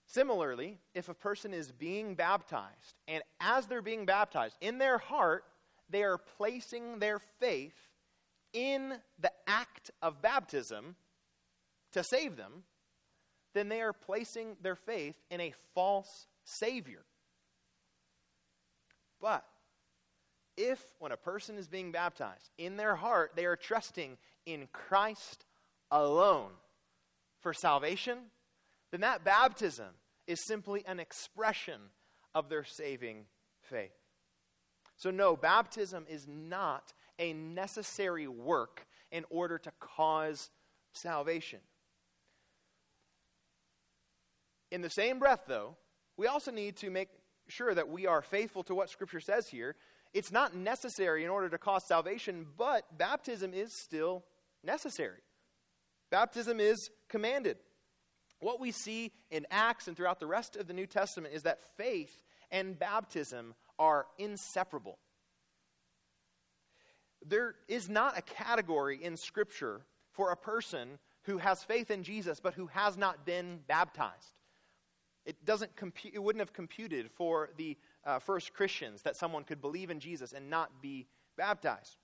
Similarly, 0.08 0.80
if 0.94 1.10
a 1.10 1.14
person 1.14 1.54
is 1.54 1.72
being 1.72 2.16
baptized, 2.16 3.00
and 3.08 3.24
as 3.40 3.66
they're 3.66 3.82
being 3.82 4.06
baptized, 4.06 4.56
in 4.62 4.78
their 4.78 4.98
heart, 4.98 5.44
they 5.94 6.04
are 6.04 6.18
placing 6.18 7.00
their 7.00 7.20
faith 7.20 7.76
in 8.52 8.94
the 9.20 9.32
act 9.48 9.92
of 10.02 10.22
baptism 10.22 10.96
to 11.92 12.04
save 12.04 12.36
them, 12.36 12.64
then 13.54 13.70
they 13.70 13.82
are 13.82 13.94
placing 13.94 14.58
their 14.62 14.76
faith 14.76 15.16
in 15.30 15.40
a 15.40 15.54
false 15.74 16.28
Savior. 16.44 17.06
But 19.22 19.46
if, 20.58 20.84
when 21.00 21.12
a 21.12 21.18
person 21.18 21.58
is 21.58 21.68
being 21.68 21.92
baptized, 21.92 22.50
in 22.58 22.78
their 22.78 22.96
heart 22.96 23.32
they 23.36 23.46
are 23.46 23.56
trusting 23.56 24.18
in 24.46 24.68
Christ 24.74 25.46
alone 25.92 26.52
for 27.40 27.54
salvation, 27.54 28.18
then 28.92 29.02
that 29.02 29.24
baptism 29.24 29.90
is 30.28 30.46
simply 30.46 30.84
an 30.88 31.00
expression 31.00 31.80
of 32.36 32.50
their 32.50 32.64
saving 32.64 33.26
faith. 33.62 34.03
So, 35.04 35.12
no, 35.12 35.36
baptism 35.36 36.06
is 36.10 36.30
not 36.30 36.94
a 37.20 37.34
necessary 37.34 38.30
work 38.30 38.88
in 39.12 39.26
order 39.30 39.58
to 39.58 39.72
cause 39.82 40.50
salvation. 40.94 41.60
In 44.72 44.82
the 44.82 44.90
same 44.90 45.20
breath, 45.20 45.42
though, 45.46 45.76
we 46.16 46.28
also 46.28 46.52
need 46.52 46.78
to 46.78 46.90
make 46.90 47.10
sure 47.50 47.74
that 47.74 47.90
we 47.90 48.08
are 48.08 48.22
faithful 48.22 48.64
to 48.64 48.74
what 48.74 48.90
Scripture 48.90 49.20
says 49.20 49.50
here. 49.50 49.76
It's 50.14 50.32
not 50.32 50.56
necessary 50.56 51.26
in 51.26 51.30
order 51.30 51.50
to 51.50 51.58
cause 51.58 51.84
salvation, 51.84 52.46
but 52.58 52.98
baptism 52.98 53.54
is 53.54 53.74
still 53.74 54.24
necessary. 54.64 55.20
Baptism 56.12 56.62
is 56.62 56.90
commanded. 57.10 57.58
What 58.40 58.62
we 58.62 58.72
see 58.72 59.12
in 59.32 59.46
Acts 59.52 59.90
and 59.90 59.98
throughout 59.98 60.22
the 60.22 60.28
rest 60.28 60.56
of 60.56 60.68
the 60.68 60.74
New 60.74 60.88
Testament 60.88 61.34
is 61.34 61.44
that 61.44 61.60
faith 61.76 62.22
and 62.52 62.80
baptism 62.80 63.54
are 63.80 64.08
inseparable. 64.18 64.98
There 67.26 67.56
is 67.68 67.90
not 67.90 68.18
a 68.18 68.22
category 68.22 69.04
in 69.04 69.18
Scripture 69.18 69.82
for 70.12 70.32
a 70.32 70.36
person 70.36 71.00
who 71.24 71.38
has 71.38 71.64
faith 71.64 71.90
in 71.90 72.04
Jesus 72.04 72.40
but 72.40 72.54
who 72.54 72.68
has 72.68 72.98
not 72.98 73.26
been 73.26 73.60
baptized. 73.68 74.34
It, 75.26 75.46
doesn't 75.46 75.72
it 76.12 76.22
wouldn't 76.22 76.42
have 76.42 76.54
computed 76.54 77.10
for 77.12 77.50
the 77.58 77.78
uh, 78.06 78.20
first 78.20 78.54
Christians 78.54 79.04
that 79.04 79.16
someone 79.16 79.46
could 79.46 79.62
believe 79.62 79.90
in 79.90 80.00
Jesus 80.00 80.34
and 80.34 80.50
not 80.50 80.82
be 80.82 81.08
baptized. 81.38 81.96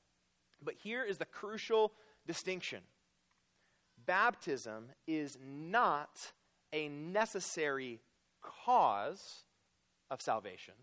But 0.63 0.75
here 0.75 1.03
is 1.03 1.17
the 1.17 1.25
crucial 1.25 1.91
distinction 2.25 2.79
baptism 4.05 4.85
is 5.07 5.37
not 5.45 6.31
a 6.73 6.87
necessary 6.89 7.99
cause 8.41 9.43
of 10.09 10.21
salvation. 10.21 10.73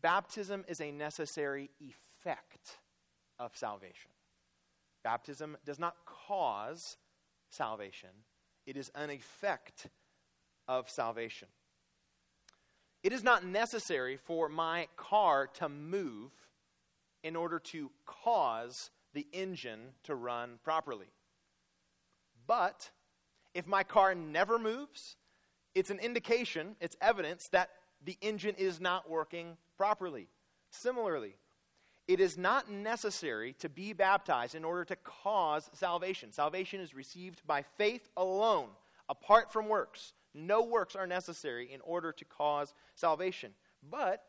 Baptism 0.00 0.64
is 0.68 0.80
a 0.80 0.90
necessary 0.90 1.70
effect 1.80 2.78
of 3.38 3.56
salvation. 3.56 4.10
Baptism 5.02 5.56
does 5.64 5.78
not 5.78 5.96
cause 6.04 6.96
salvation, 7.50 8.10
it 8.66 8.76
is 8.76 8.90
an 8.94 9.10
effect 9.10 9.86
of 10.68 10.90
salvation. 10.90 11.48
It 13.02 13.12
is 13.12 13.22
not 13.22 13.46
necessary 13.46 14.16
for 14.16 14.48
my 14.48 14.88
car 14.96 15.46
to 15.58 15.68
move 15.68 16.32
in 17.22 17.36
order 17.36 17.60
to 17.60 17.90
cause 18.04 18.90
the 19.14 19.26
engine 19.32 19.92
to 20.04 20.16
run 20.16 20.58
properly. 20.64 21.06
But 22.46 22.90
if 23.54 23.66
my 23.66 23.84
car 23.84 24.14
never 24.14 24.58
moves, 24.58 25.16
it's 25.74 25.90
an 25.90 25.98
indication, 26.00 26.74
it's 26.80 26.96
evidence 27.00 27.48
that 27.52 27.70
the 28.04 28.16
engine 28.20 28.54
is 28.58 28.80
not 28.80 29.10
working 29.10 29.56
properly. 29.76 30.28
Similarly, 30.70 31.36
it 32.08 32.20
is 32.20 32.38
not 32.38 32.70
necessary 32.70 33.54
to 33.54 33.68
be 33.68 33.92
baptized 33.92 34.54
in 34.54 34.64
order 34.64 34.84
to 34.84 34.96
cause 34.96 35.68
salvation. 35.72 36.32
Salvation 36.32 36.80
is 36.80 36.94
received 36.94 37.44
by 37.46 37.62
faith 37.76 38.08
alone, 38.16 38.68
apart 39.08 39.52
from 39.52 39.68
works. 39.68 40.12
No 40.32 40.62
works 40.62 40.94
are 40.94 41.06
necessary 41.06 41.72
in 41.72 41.80
order 41.80 42.12
to 42.12 42.24
cause 42.24 42.74
salvation. 42.94 43.52
But 43.90 44.22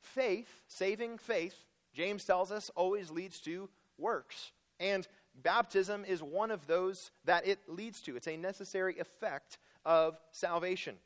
faith, 0.00 0.48
saving 0.66 1.18
faith, 1.18 1.54
James 1.92 2.24
tells 2.24 2.50
us, 2.50 2.70
always 2.74 3.10
leads 3.10 3.38
to 3.40 3.68
works. 3.98 4.52
And 4.80 5.06
baptism 5.42 6.04
is 6.04 6.22
one 6.22 6.50
of 6.50 6.66
those 6.66 7.10
that 7.24 7.46
it 7.46 7.58
leads 7.68 8.00
to. 8.02 8.16
It's 8.16 8.28
a 8.28 8.36
necessary 8.36 8.98
effect 8.98 9.58
of 9.84 10.18
salvation, 10.32 10.96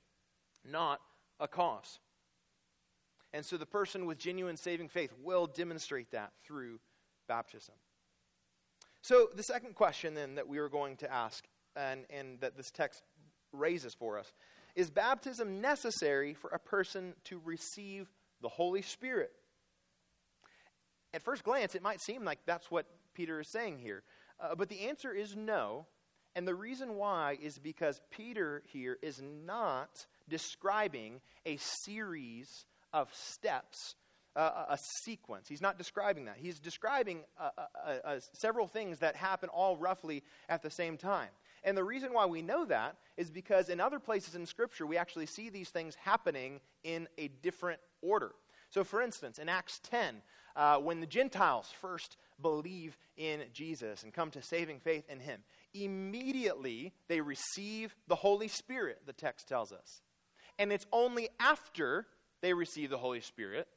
not 0.64 1.00
a 1.40 1.48
cause. 1.48 1.98
And 3.32 3.44
so 3.44 3.56
the 3.56 3.66
person 3.66 4.06
with 4.06 4.18
genuine 4.18 4.56
saving 4.56 4.88
faith 4.88 5.12
will 5.22 5.46
demonstrate 5.46 6.10
that 6.12 6.32
through 6.44 6.80
baptism. 7.28 7.74
So, 9.00 9.28
the 9.34 9.42
second 9.42 9.74
question 9.74 10.14
then 10.14 10.36
that 10.36 10.46
we 10.46 10.58
are 10.58 10.68
going 10.68 10.96
to 10.98 11.12
ask, 11.12 11.44
and, 11.74 12.04
and 12.08 12.40
that 12.40 12.56
this 12.56 12.70
text 12.70 13.02
raises 13.52 13.94
for 13.94 14.16
us, 14.18 14.32
is 14.76 14.90
baptism 14.90 15.60
necessary 15.60 16.34
for 16.34 16.50
a 16.50 16.58
person 16.58 17.14
to 17.24 17.40
receive 17.44 18.08
the 18.42 18.48
Holy 18.48 18.82
Spirit? 18.82 19.32
At 21.12 21.22
first 21.22 21.42
glance, 21.42 21.74
it 21.74 21.82
might 21.82 22.00
seem 22.00 22.24
like 22.24 22.38
that's 22.46 22.70
what 22.70 22.86
Peter 23.12 23.40
is 23.40 23.48
saying 23.48 23.78
here. 23.78 24.04
Uh, 24.40 24.54
but 24.54 24.68
the 24.68 24.88
answer 24.88 25.12
is 25.12 25.36
no. 25.36 25.86
And 26.34 26.48
the 26.48 26.54
reason 26.54 26.96
why 26.96 27.38
is 27.40 27.58
because 27.58 28.00
Peter 28.10 28.62
here 28.72 28.98
is 29.02 29.20
not 29.46 30.06
describing 30.28 31.20
a 31.44 31.56
series 31.58 32.64
of 32.92 33.12
steps, 33.14 33.94
uh, 34.34 34.64
a 34.70 34.78
sequence. 35.04 35.48
He's 35.48 35.60
not 35.60 35.76
describing 35.76 36.24
that. 36.26 36.36
He's 36.38 36.58
describing 36.58 37.20
uh, 37.38 37.50
uh, 37.58 37.90
uh, 38.04 38.20
several 38.32 38.66
things 38.66 39.00
that 39.00 39.14
happen 39.14 39.50
all 39.50 39.76
roughly 39.76 40.22
at 40.48 40.62
the 40.62 40.70
same 40.70 40.96
time. 40.96 41.28
And 41.64 41.76
the 41.76 41.84
reason 41.84 42.12
why 42.12 42.26
we 42.26 42.42
know 42.42 42.64
that 42.64 42.96
is 43.16 43.30
because 43.30 43.68
in 43.68 43.80
other 43.80 44.00
places 44.00 44.34
in 44.34 44.46
Scripture, 44.46 44.86
we 44.86 44.96
actually 44.96 45.26
see 45.26 45.48
these 45.48 45.68
things 45.68 45.94
happening 45.94 46.60
in 46.82 47.08
a 47.18 47.28
different 47.28 47.80
order. 48.00 48.32
So, 48.70 48.84
for 48.84 49.02
instance, 49.02 49.38
in 49.38 49.48
Acts 49.48 49.80
10, 49.90 50.22
uh, 50.56 50.78
when 50.78 51.00
the 51.00 51.06
Gentiles 51.06 51.70
first 51.80 52.16
believe 52.40 52.96
in 53.16 53.42
Jesus 53.52 54.02
and 54.02 54.12
come 54.12 54.30
to 54.32 54.42
saving 54.42 54.80
faith 54.80 55.08
in 55.08 55.20
Him, 55.20 55.40
immediately 55.74 56.92
they 57.08 57.20
receive 57.20 57.94
the 58.08 58.14
Holy 58.14 58.48
Spirit, 58.48 59.02
the 59.06 59.12
text 59.12 59.48
tells 59.48 59.72
us. 59.72 60.02
And 60.58 60.72
it's 60.72 60.86
only 60.92 61.28
after 61.40 62.06
they 62.40 62.52
receive 62.52 62.90
the 62.90 62.98
Holy 62.98 63.20
Spirit 63.20 63.68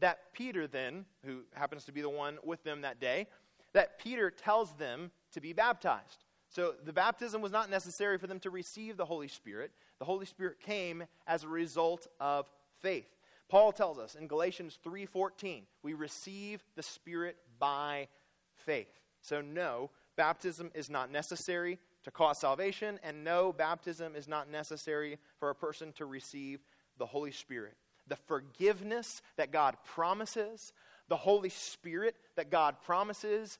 that 0.00 0.32
Peter, 0.32 0.66
then, 0.66 1.04
who 1.24 1.42
happens 1.54 1.84
to 1.84 1.92
be 1.92 2.02
the 2.02 2.10
one 2.10 2.38
with 2.42 2.62
them 2.64 2.82
that 2.82 3.00
day, 3.00 3.26
that 3.72 3.98
Peter 3.98 4.30
tells 4.30 4.72
them 4.74 5.10
to 5.32 5.40
be 5.40 5.52
baptized. 5.52 6.24
So 6.48 6.74
the 6.84 6.92
baptism 6.92 7.40
was 7.40 7.52
not 7.52 7.70
necessary 7.70 8.18
for 8.18 8.26
them 8.26 8.40
to 8.40 8.50
receive 8.50 8.96
the 8.96 9.04
Holy 9.04 9.28
Spirit. 9.28 9.72
The 9.98 10.04
Holy 10.04 10.26
Spirit 10.26 10.60
came 10.60 11.04
as 11.26 11.42
a 11.42 11.48
result 11.48 12.06
of 12.20 12.48
faith. 12.80 13.08
Paul 13.48 13.72
tells 13.72 13.98
us 13.98 14.14
in 14.14 14.26
Galatians 14.26 14.78
3:14, 14.84 15.66
we 15.82 15.94
receive 15.94 16.62
the 16.76 16.82
Spirit 16.82 17.36
by 17.58 18.08
faith. 18.54 19.00
So 19.20 19.40
no, 19.40 19.90
baptism 20.16 20.70
is 20.74 20.90
not 20.90 21.10
necessary 21.10 21.78
to 22.04 22.10
cause 22.10 22.38
salvation, 22.40 22.98
and 23.02 23.24
no, 23.24 23.52
baptism 23.52 24.14
is 24.14 24.28
not 24.28 24.50
necessary 24.50 25.18
for 25.38 25.50
a 25.50 25.54
person 25.54 25.92
to 25.92 26.04
receive 26.04 26.60
the 26.98 27.06
Holy 27.06 27.32
Spirit 27.32 27.76
the 28.06 28.16
forgiveness 28.16 29.22
that 29.36 29.50
God 29.50 29.76
promises, 29.84 30.72
the 31.08 31.16
Holy 31.16 31.48
Spirit 31.48 32.16
that 32.36 32.50
God 32.50 32.76
promises, 32.84 33.58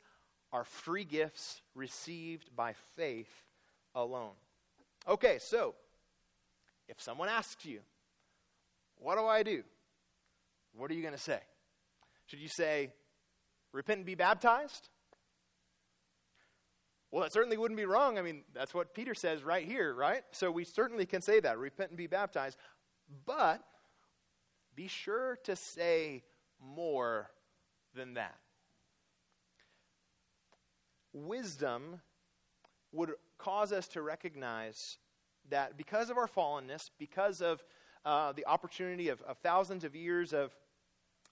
are 0.52 0.64
free 0.64 1.04
gifts 1.04 1.62
received 1.74 2.54
by 2.54 2.74
faith 2.96 3.30
alone. 3.94 4.32
Okay, 5.08 5.38
so 5.40 5.74
if 6.88 7.00
someone 7.00 7.28
asks 7.28 7.64
you, 7.64 7.80
What 8.98 9.16
do 9.16 9.24
I 9.24 9.42
do? 9.42 9.62
What 10.76 10.90
are 10.90 10.94
you 10.94 11.02
going 11.02 11.14
to 11.14 11.20
say? 11.20 11.40
Should 12.26 12.40
you 12.40 12.48
say, 12.48 12.90
Repent 13.72 13.98
and 13.98 14.06
be 14.06 14.14
baptized? 14.14 14.88
Well, 17.14 17.22
that 17.22 17.32
certainly 17.32 17.56
wouldn't 17.56 17.78
be 17.78 17.84
wrong. 17.84 18.18
I 18.18 18.22
mean, 18.22 18.42
that's 18.52 18.74
what 18.74 18.92
Peter 18.92 19.14
says 19.14 19.44
right 19.44 19.64
here, 19.64 19.94
right? 19.94 20.24
So 20.32 20.50
we 20.50 20.64
certainly 20.64 21.06
can 21.06 21.22
say 21.22 21.38
that 21.38 21.58
repent 21.58 21.90
and 21.90 21.96
be 21.96 22.08
baptized. 22.08 22.58
But 23.24 23.62
be 24.74 24.88
sure 24.88 25.38
to 25.44 25.54
say 25.54 26.24
more 26.60 27.30
than 27.94 28.14
that. 28.14 28.34
Wisdom 31.12 32.00
would 32.90 33.12
cause 33.38 33.70
us 33.70 33.86
to 33.88 34.02
recognize 34.02 34.98
that 35.50 35.76
because 35.76 36.10
of 36.10 36.18
our 36.18 36.26
fallenness, 36.26 36.90
because 36.98 37.40
of 37.40 37.62
uh, 38.04 38.32
the 38.32 38.44
opportunity 38.44 39.08
of, 39.08 39.22
of, 39.22 39.38
thousands 39.38 39.84
of 39.84 39.94
years 39.94 40.32
of, 40.32 40.52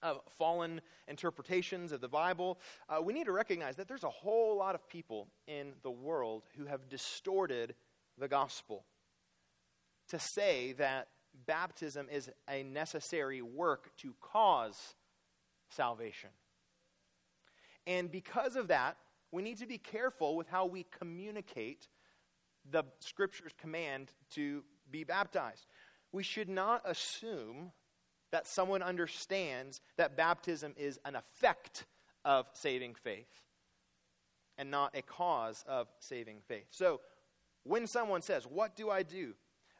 of 0.03 0.21
fallen 0.39 0.81
interpretations 1.09 1.93
of 1.93 2.01
the 2.01 2.09
Bible, 2.09 2.59
uh, 2.89 3.01
we 3.01 3.13
need 3.13 3.27
to 3.27 3.33
recognize 3.33 3.77
that 3.77 3.89
there's 3.89 4.05
a 4.05 4.11
whole 4.11 4.57
lot 4.57 4.75
of 4.75 4.89
people 4.89 5.29
in 5.47 5.73
the 5.83 5.91
world 5.91 6.43
who 6.57 6.67
have 6.67 6.89
distorted 6.89 7.75
the 8.19 8.29
gospel 8.29 8.85
to 10.09 10.19
say 10.19 10.73
that 10.73 11.09
baptism 11.47 12.09
is 12.11 12.31
a 12.49 12.63
necessary 12.63 13.43
work 13.43 13.97
to 13.99 14.15
cause 14.21 14.95
salvation. 15.71 16.31
And 17.87 18.11
because 18.11 18.57
of 18.57 18.69
that, 18.69 18.97
we 19.31 19.43
need 19.43 19.59
to 19.59 19.67
be 19.67 19.79
careful 19.79 20.37
with 20.37 20.49
how 20.49 20.67
we 20.67 20.87
communicate 20.99 21.89
the 22.71 22.85
Scripture's 23.01 23.53
command 23.61 24.13
to 24.33 24.63
be 24.91 25.05
baptized. 25.05 25.67
We 26.13 26.23
should 26.23 26.49
not 26.49 26.83
assume 26.85 27.73
that 28.33 28.47
someone 28.47 28.83
understands 28.83 29.81
that 29.97 30.17
baptism 30.17 30.75
is 30.77 30.99
an 31.05 31.15
effect 31.15 31.85
of 32.25 32.47
saving 32.53 32.95
faith 32.95 33.29
and 34.59 34.71
not 34.71 34.97
a 34.97 35.03
cause 35.03 35.65
of 35.69 35.87
saving 36.01 36.39
faith. 36.49 36.67
So, 36.71 37.01
when 37.65 37.87
someone 37.87 38.23
says, 38.23 38.45
What 38.45 38.75
do 38.75 38.91
I 38.91 39.03
do? 39.03 39.35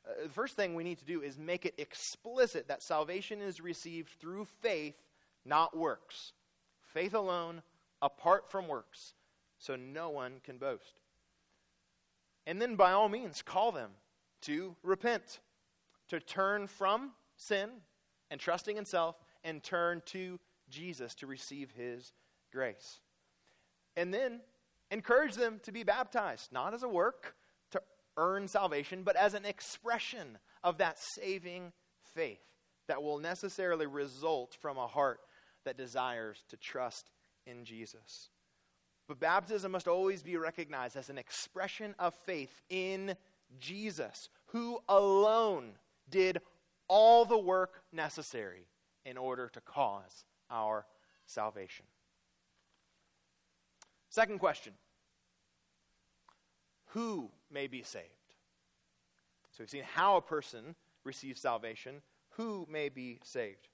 Uh, 0.07 0.25
the 0.25 0.33
first 0.33 0.55
thing 0.57 0.75
we 0.75 0.85
need 0.85 0.99
to 0.99 1.05
do 1.05 1.23
is 1.23 1.39
make 1.39 1.65
it 1.65 1.75
explicit 1.79 2.69
that 2.69 2.83
salvation 2.83 3.41
is 3.41 3.61
received 3.61 4.11
through 4.21 4.47
faith, 4.61 4.97
not 5.45 5.77
works. 5.77 6.33
Faith 6.93 7.15
alone, 7.15 7.63
apart 8.01 8.51
from 8.51 8.69
works, 8.69 9.15
so 9.59 9.77
no 9.77 10.11
one 10.11 10.41
can 10.45 10.59
boast. 10.59 11.01
And 12.47 12.61
then, 12.61 12.77
by 12.77 12.93
all 12.93 13.09
means, 13.09 13.41
call 13.41 13.73
them 13.73 13.91
to 14.43 14.77
repent, 14.83 15.41
to 16.09 16.21
turn 16.21 16.67
from 16.67 17.13
sin 17.37 17.71
and 18.33 18.41
trusting 18.41 18.79
in 18.79 18.87
self, 18.87 19.17
and 19.45 19.63
turn 19.63 20.03
to 20.07 20.41
Jesus 20.71 21.15
to 21.17 21.27
receive 21.27 21.71
his 21.71 22.13
grace. 22.51 22.99
And 23.95 24.13
then 24.13 24.41
encourage 24.91 25.35
them 25.35 25.61
to 25.65 25.71
be 25.71 25.83
baptized, 25.85 26.51
not 26.51 26.73
as 26.73 26.83
a 26.83 26.89
work, 26.89 27.37
to 27.73 27.83
earn 28.17 28.49
salvation, 28.49 29.03
but 29.03 29.17
as 29.17 29.35
an 29.35 29.45
expression 29.45 30.39
of 30.65 30.79
that 30.79 30.99
saving 30.99 31.73
faith 32.15 32.41
that 32.89 33.03
will 33.03 33.19
necessarily 33.19 33.87
result 33.87 34.57
from 34.61 34.79
a 34.79 34.87
heart 34.87 35.21
that 35.65 35.77
desires 35.77 36.43
to 36.49 36.57
trust 36.57 37.11
in 37.47 37.65
Jesus. 37.65 38.31
But 39.09 39.21
baptism 39.21 39.73
must 39.73 39.89
always 39.89 40.23
be 40.23 40.39
recognized 40.39 40.97
as 40.97 41.11
an 41.11 41.19
expression 41.19 41.95
of 41.99 42.15
faith 42.15 42.63
in 42.71 43.15
Jesus, 43.61 44.31
who 44.47 44.79
alone 44.89 45.73
did 46.09 46.41
all 46.93 47.25
the 47.25 47.39
work 47.39 47.83
necessary 47.91 48.67
in 49.07 49.17
order 49.17 49.49
to 49.49 49.63
cause 49.63 50.27
our 50.51 50.85
salvation. 51.25 51.87
Second 54.11 54.39
question 54.39 54.75
Who 56.89 57.31
may 57.51 57.67
be 57.67 57.83
saved. 57.83 58.05
So 59.53 59.61
we've 59.61 59.71
seen 59.71 59.85
how 59.95 60.19
a 60.19 60.21
person 60.21 60.75
receives 61.03 61.41
salvation, 61.41 62.03
who 62.33 62.67
may 62.71 62.91
be 62.91 63.21
saved. 63.25 63.69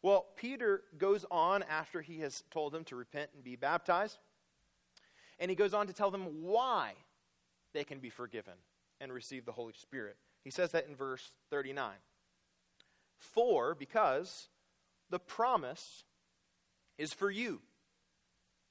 Well, 0.00 0.28
Peter 0.34 0.84
goes 0.96 1.26
on 1.30 1.64
after 1.64 2.00
he 2.00 2.20
has 2.20 2.44
told 2.50 2.72
them 2.72 2.84
to 2.84 2.96
repent 2.96 3.28
and 3.34 3.44
be 3.44 3.56
baptized, 3.56 4.16
and 5.38 5.50
he 5.50 5.54
goes 5.54 5.74
on 5.74 5.86
to 5.86 5.92
tell 5.92 6.10
them 6.10 6.42
why 6.42 6.94
they 7.74 7.84
can 7.84 7.98
be 7.98 8.08
forgiven 8.08 8.54
and 9.02 9.12
receive 9.12 9.44
the 9.44 9.52
Holy 9.52 9.74
Spirit. 9.74 10.16
He 10.44 10.50
says 10.50 10.70
that 10.72 10.86
in 10.88 10.96
verse 10.96 11.32
39. 11.50 11.92
For, 13.18 13.74
because 13.74 14.48
the 15.10 15.18
promise 15.18 16.04
is 16.96 17.12
for 17.12 17.30
you 17.30 17.60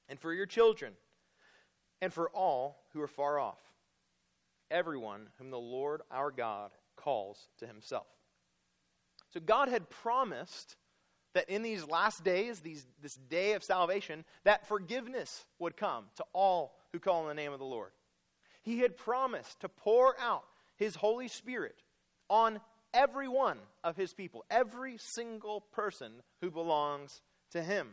and 0.08 0.18
for 0.18 0.32
your 0.32 0.46
children 0.46 0.92
and 2.00 2.12
for 2.12 2.30
all 2.30 2.84
who 2.92 3.00
are 3.00 3.08
far 3.08 3.38
off 3.38 3.58
everyone 4.70 5.28
whom 5.38 5.50
the 5.50 5.58
Lord 5.58 6.02
our 6.10 6.30
God 6.30 6.70
calls 6.96 7.48
to 7.58 7.66
himself. 7.66 8.06
So 9.32 9.40
God 9.40 9.68
had 9.68 9.90
promised 9.90 10.76
that 11.34 11.48
in 11.50 11.62
these 11.62 11.86
last 11.86 12.24
days, 12.24 12.60
these, 12.60 12.86
this 13.02 13.14
day 13.14 13.52
of 13.52 13.62
salvation, 13.62 14.24
that 14.44 14.66
forgiveness 14.66 15.44
would 15.58 15.76
come 15.76 16.06
to 16.16 16.24
all 16.32 16.76
who 16.92 16.98
call 16.98 17.22
on 17.22 17.28
the 17.28 17.34
name 17.34 17.52
of 17.52 17.58
the 17.58 17.64
Lord. 17.64 17.90
He 18.62 18.80
had 18.80 18.96
promised 18.96 19.60
to 19.60 19.68
pour 19.68 20.18
out 20.18 20.44
his 20.76 20.96
Holy 20.96 21.28
Spirit 21.28 21.82
on 22.30 22.60
every 22.92 23.28
one 23.28 23.58
of 23.84 23.96
his 23.96 24.12
people, 24.12 24.44
every 24.50 24.96
single 24.98 25.60
person 25.72 26.12
who 26.40 26.50
belongs 26.50 27.20
to 27.52 27.62
him. 27.62 27.88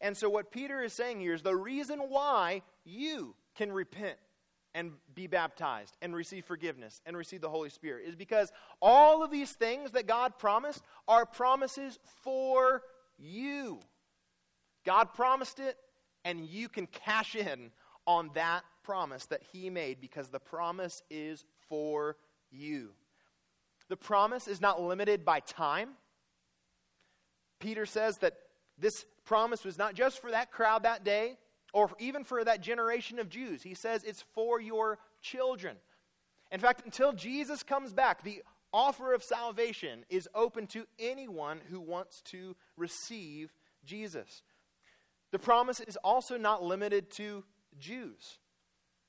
And 0.00 0.16
so, 0.16 0.28
what 0.30 0.52
Peter 0.52 0.82
is 0.82 0.92
saying 0.92 1.20
here 1.20 1.34
is 1.34 1.42
the 1.42 1.56
reason 1.56 1.98
why 1.98 2.62
you 2.84 3.34
can 3.56 3.72
repent 3.72 4.18
and 4.74 4.92
be 5.14 5.26
baptized 5.26 5.96
and 6.02 6.14
receive 6.14 6.44
forgiveness 6.44 7.00
and 7.04 7.16
receive 7.16 7.40
the 7.40 7.48
Holy 7.48 7.70
Spirit 7.70 8.06
is 8.06 8.14
because 8.14 8.52
all 8.80 9.24
of 9.24 9.30
these 9.30 9.52
things 9.52 9.92
that 9.92 10.06
God 10.06 10.38
promised 10.38 10.82
are 11.08 11.26
promises 11.26 11.98
for 12.22 12.82
you. 13.18 13.80
God 14.86 15.14
promised 15.14 15.58
it, 15.58 15.76
and 16.24 16.46
you 16.46 16.68
can 16.68 16.86
cash 16.86 17.34
in 17.34 17.70
on 18.06 18.30
that 18.34 18.62
promise 18.84 19.26
that 19.26 19.42
He 19.52 19.68
made 19.68 20.00
because 20.00 20.28
the 20.28 20.38
promise 20.38 21.02
is 21.10 21.44
for 21.68 22.16
you. 22.50 22.90
The 23.88 23.96
promise 23.96 24.48
is 24.48 24.60
not 24.60 24.80
limited 24.80 25.24
by 25.24 25.40
time. 25.40 25.90
Peter 27.58 27.86
says 27.86 28.18
that 28.18 28.34
this 28.78 29.04
promise 29.24 29.64
was 29.64 29.78
not 29.78 29.94
just 29.94 30.20
for 30.20 30.30
that 30.30 30.50
crowd 30.50 30.84
that 30.84 31.04
day, 31.04 31.38
or 31.72 31.90
even 31.98 32.24
for 32.24 32.44
that 32.44 32.62
generation 32.62 33.18
of 33.18 33.28
Jews. 33.28 33.62
He 33.62 33.74
says 33.74 34.04
it's 34.04 34.24
for 34.34 34.60
your 34.60 34.98
children. 35.20 35.76
In 36.50 36.60
fact, 36.60 36.82
until 36.84 37.12
Jesus 37.12 37.62
comes 37.62 37.92
back, 37.92 38.22
the 38.22 38.42
offer 38.72 39.12
of 39.12 39.22
salvation 39.22 40.04
is 40.08 40.28
open 40.34 40.66
to 40.68 40.86
anyone 40.98 41.60
who 41.70 41.80
wants 41.80 42.22
to 42.22 42.56
receive 42.76 43.52
Jesus. 43.84 44.42
The 45.30 45.38
promise 45.38 45.80
is 45.80 45.98
also 46.02 46.36
not 46.38 46.62
limited 46.62 47.10
to 47.12 47.44
Jews. 47.78 48.38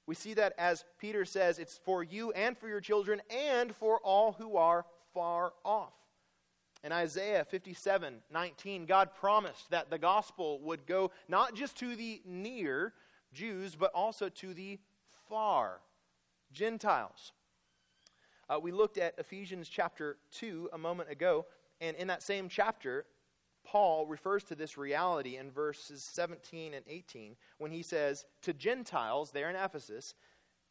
We 0.10 0.15
see 0.15 0.34
that 0.34 0.56
as 0.58 0.86
Peter 0.98 1.24
says, 1.24 1.60
it's 1.60 1.78
for 1.86 2.04
you 2.04 2.32
and 2.32 2.58
for 2.58 2.67
your 2.67 2.82
children 2.82 3.22
and 3.30 3.76
for 3.76 4.00
all 4.00 4.32
who 4.32 4.58
are 4.58 4.88
far 5.13 5.54
off. 5.63 5.93
In 6.84 6.91
Isaiah 6.91 7.45
57 7.45 8.15
19, 8.32 8.88
God 8.88 9.13
promised 9.13 9.69
that 9.69 9.91
the 9.91 10.00
gospel 10.00 10.62
would 10.62 10.88
go 10.88 11.12
not 11.28 11.54
just 11.54 11.78
to 11.82 11.95
the 11.95 12.24
near 12.26 12.93
Jews, 13.34 13.76
but 13.76 13.93
also 13.93 14.30
to 14.30 14.56
the 14.56 14.80
far 15.30 15.80
Gentiles. 16.52 17.32
Uh, 18.50 18.60
we 18.60 18.72
looked 18.72 18.98
at 18.98 19.13
Ephesians 19.19 19.69
chapter 19.69 20.17
2 20.32 20.72
a 20.74 20.78
moment 20.80 21.12
ago, 21.12 21.45
and 21.82 21.95
in 21.98 22.08
that 22.08 22.24
same 22.24 22.50
chapter, 22.50 23.06
Paul 23.70 24.08
refers 24.08 24.44
to 24.46 24.56
this 24.56 24.80
reality 24.80 25.38
in 25.38 25.52
verses 25.52 26.02
17 26.02 26.74
and 26.74 26.84
18 26.88 27.36
when 27.60 27.70
he 27.70 27.84
says, 27.84 28.26
To 28.42 28.52
Gentiles 28.52 29.30
there 29.30 29.48
in 29.48 29.56
Ephesus, 29.56 30.16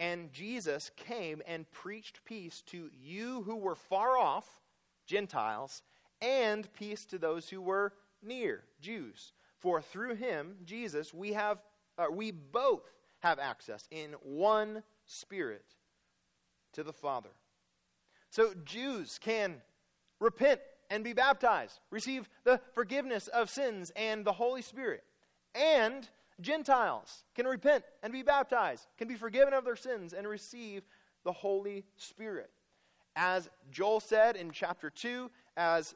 and 0.00 0.32
Jesus 0.32 0.90
came 0.96 1.40
and 1.46 1.70
preached 1.70 2.24
peace 2.24 2.60
to 2.66 2.90
you 2.92 3.42
who 3.42 3.54
were 3.54 3.76
far 3.76 4.18
off, 4.18 4.48
Gentiles, 5.06 5.84
and 6.20 6.72
peace 6.72 7.04
to 7.06 7.18
those 7.18 7.48
who 7.48 7.60
were 7.60 7.92
near, 8.20 8.64
Jews. 8.80 9.32
For 9.58 9.80
through 9.80 10.16
him, 10.16 10.56
Jesus, 10.64 11.14
we 11.14 11.34
have 11.34 11.58
uh, 11.98 12.06
we 12.10 12.32
both 12.32 12.90
have 13.20 13.38
access 13.38 13.86
in 13.92 14.14
one 14.24 14.82
spirit 15.06 15.76
to 16.72 16.82
the 16.82 16.92
Father. 16.92 17.30
So 18.30 18.54
Jews 18.64 19.20
can 19.20 19.62
repent 20.18 20.60
and 20.90 21.04
be 21.04 21.12
baptized, 21.12 21.80
receive 21.90 22.28
the 22.44 22.60
forgiveness 22.74 23.28
of 23.28 23.50
sins 23.50 23.92
and 23.96 24.24
the 24.24 24.32
Holy 24.32 24.62
Spirit. 24.62 25.04
And 25.54 26.08
Gentiles 26.40 27.24
can 27.34 27.46
repent 27.46 27.84
and 28.02 28.12
be 28.12 28.22
baptized, 28.22 28.86
can 28.96 29.08
be 29.08 29.16
forgiven 29.16 29.52
of 29.52 29.64
their 29.64 29.76
sins 29.76 30.12
and 30.12 30.26
receive 30.26 30.82
the 31.24 31.32
Holy 31.32 31.84
Spirit. 31.96 32.50
As 33.16 33.50
Joel 33.70 34.00
said 34.00 34.36
in 34.36 34.50
chapter 34.50 34.90
2, 34.90 35.30
as 35.56 35.94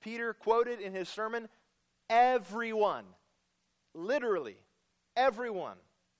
Peter 0.00 0.32
quoted 0.32 0.80
in 0.80 0.94
his 0.94 1.08
sermon 1.08 1.48
everyone, 2.08 3.04
literally, 3.94 4.56
everyone 5.16 5.76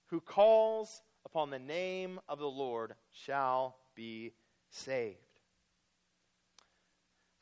who 0.08 0.20
calls 0.20 1.02
upon 1.24 1.50
the 1.50 1.58
name 1.58 2.20
of 2.28 2.38
the 2.38 2.50
Lord 2.50 2.94
shall 3.10 3.76
be 3.94 4.32
saved. 4.70 5.16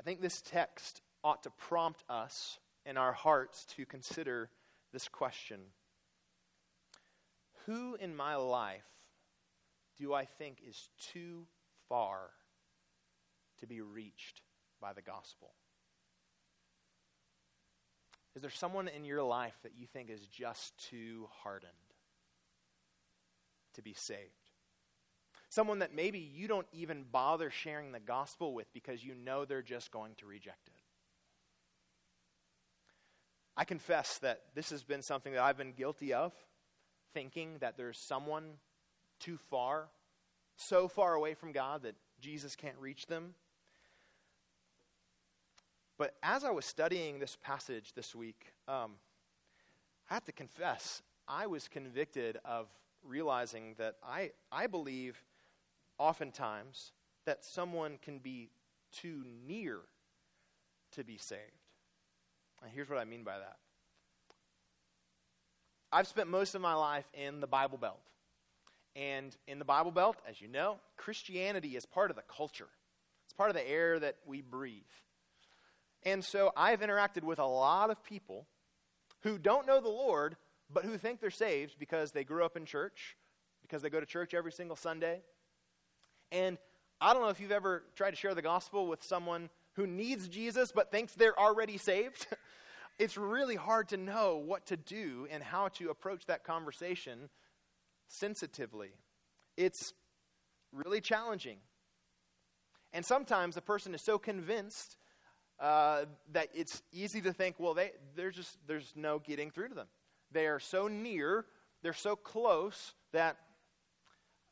I 0.01 0.03
think 0.03 0.23
this 0.23 0.41
text 0.41 1.03
ought 1.23 1.43
to 1.43 1.51
prompt 1.51 2.05
us 2.09 2.59
in 2.87 2.97
our 2.97 3.13
hearts 3.13 3.67
to 3.77 3.85
consider 3.85 4.49
this 4.95 5.09
question 5.09 5.61
Who 7.67 7.97
in 7.97 8.17
my 8.17 8.37
life 8.37 8.81
do 9.99 10.15
I 10.15 10.25
think 10.25 10.63
is 10.67 10.89
too 11.13 11.45
far 11.91 12.31
to 13.59 13.67
be 13.67 13.83
reached 13.83 14.41
by 14.81 14.95
the 14.95 15.03
gospel? 15.03 15.53
Is 18.35 18.41
there 18.41 18.51
someone 18.51 18.89
in 18.89 19.05
your 19.05 19.23
life 19.23 19.59
that 19.65 19.73
you 19.77 19.87
think 19.87 20.09
is 20.09 20.27
just 20.27 20.73
too 20.89 21.29
hardened 21.43 21.73
to 23.75 23.83
be 23.83 23.93
saved? 23.93 24.40
Someone 25.51 25.81
that 25.81 25.93
maybe 25.93 26.21
you 26.21 26.47
don't 26.47 26.69
even 26.73 27.05
bother 27.11 27.51
sharing 27.51 27.91
the 27.91 28.01
gospel 28.01 28.55
with 28.55 28.73
because 28.73 29.05
you 29.05 29.15
know 29.15 29.45
they're 29.45 29.63
just 29.63 29.91
going 29.91 30.15
to 30.19 30.27
reject 30.27 30.69
it. 30.69 30.81
I 33.57 33.65
confess 33.65 34.19
that 34.19 34.43
this 34.55 34.71
has 34.71 34.85
been 34.85 35.03
something 35.03 35.33
that 35.33 35.43
I've 35.43 35.59
been 35.59 35.73
guilty 35.73 36.15
of, 36.15 36.33
thinking 37.13 37.59
that 37.59 37.77
there's 37.77 37.99
someone 37.99 38.45
too 39.19 39.37
far, 39.51 39.89
so 40.57 40.87
far 40.87 41.15
away 41.15 41.35
from 41.35 41.51
God 41.51 41.83
that 41.83 41.97
Jesus 42.21 42.55
can't 42.55 42.79
reach 42.79 43.07
them. 43.07 43.35
But 45.99 46.15
as 46.23 46.45
I 46.45 46.51
was 46.53 46.65
studying 46.65 47.19
this 47.19 47.37
passage 47.43 47.93
this 47.95 48.15
week, 48.15 48.53
um, 48.69 48.93
I 50.09 50.15
have 50.15 50.25
to 50.27 50.33
confess, 50.33 51.03
I 51.27 51.49
was 51.49 51.67
convicted 51.67 52.39
of 52.45 52.69
realizing 53.05 53.75
that 53.79 53.97
I, 54.03 54.31
I 54.53 54.69
believe 54.69 55.21
oftentimes 56.01 56.93
that 57.27 57.45
someone 57.45 57.99
can 58.03 58.19
be 58.19 58.51
too 58.91 59.23
near 59.47 59.79
to 60.93 61.05
be 61.05 61.19
saved. 61.19 61.41
And 62.63 62.73
here's 62.73 62.89
what 62.89 62.99
I 62.99 63.05
mean 63.05 63.23
by 63.23 63.39
that 63.39 63.59
I've 65.93 66.09
spent 66.09 66.29
most 66.29 66.55
of 66.55 66.61
my 66.61 66.75
life 66.75 67.09
in 67.15 67.41
the 67.41 67.47
Bible 67.47 67.79
Belt. 67.79 68.01
And 68.97 69.37
in 69.47 69.61
the 69.61 69.65
Bible 69.65 69.93
Belt, 69.93 70.17
as 70.29 70.41
you 70.41 70.49
know, 70.49 70.79
Christianity 70.97 71.77
is 71.77 71.87
part 71.87 72.11
of 72.11 72.17
the 72.17 72.23
culture, 72.23 72.69
it's 73.25 73.35
part 73.35 73.51
of 73.51 73.57
the 73.57 73.69
air 73.69 73.99
that 73.99 74.17
we 74.27 74.41
breathe. 74.41 74.83
And 76.03 76.25
so 76.25 76.51
I've 76.57 76.81
interacted 76.81 77.23
with 77.23 77.39
a 77.39 77.47
lot 77.47 77.91
of 77.91 78.03
people 78.03 78.47
who 79.23 79.39
don't 79.39 79.67
know 79.67 79.81
the 79.81 79.89
Lord, 79.89 80.37
but 80.73 80.85
who 80.85 80.97
think 80.97 81.21
they're 81.21 81.31
saved 81.31 81.77
because 81.79 82.13
they 82.13 82.25
grew 82.25 82.43
up 82.43 82.57
in 82.57 82.65
church, 82.65 83.17
because 83.61 83.83
they 83.83 83.91
go 83.91 84.01
to 84.01 84.07
church 84.07 84.33
every 84.33 84.51
single 84.51 84.77
Sunday. 84.77 85.21
And 86.33 86.59
I 87.01 87.13
don't 87.13 87.23
know 87.23 87.29
if 87.29 87.41
you've 87.41 87.53
ever 87.53 87.85
tried 87.97 88.11
to 88.11 88.17
share 88.17 88.35
the 88.35 88.43
gospel 88.43 88.87
with 88.87 89.03
someone 89.03 89.49
who 89.75 89.87
needs 89.87 90.29
Jesus 90.29 90.73
but 90.73 90.91
thinks 90.91 91.15
they're 91.15 91.39
already 91.39 91.79
saved. 91.79 92.27
it's 92.99 93.17
really 93.17 93.57
hard 93.57 93.89
to 93.89 93.97
know 93.97 94.37
what 94.37 94.67
to 94.67 94.77
do 94.77 95.27
and 95.31 95.43
how 95.43 95.69
to 95.69 95.91
approach 95.91 96.27
that 96.27 96.45
conversation 96.45 97.31
sensitively. 98.09 98.91
It's 99.57 99.95
really 100.73 101.01
challenging. 101.01 101.59
And 102.93 103.05
sometimes 103.05 103.57
a 103.57 103.63
person 103.63 103.95
is 103.95 104.03
so 104.03 104.19
convinced 104.19 104.97
uh, 105.61 106.05
that 106.33 106.49
it's 106.55 106.83
easy 106.93 107.21
to 107.21 107.33
think, 107.33 107.57
well, 107.59 107.75
they, 107.75 107.93
there's 108.17 108.35
just 108.35 108.59
there's 108.67 108.93
no 108.97 109.19
getting 109.19 109.51
through 109.51 109.69
to 109.69 109.75
them. 109.75 109.87
They 110.33 110.47
are 110.47 110.61
so 110.61 110.89
near, 110.89 111.45
they're 111.83 111.93
so 111.93 112.17
close 112.17 112.95
that 113.13 113.37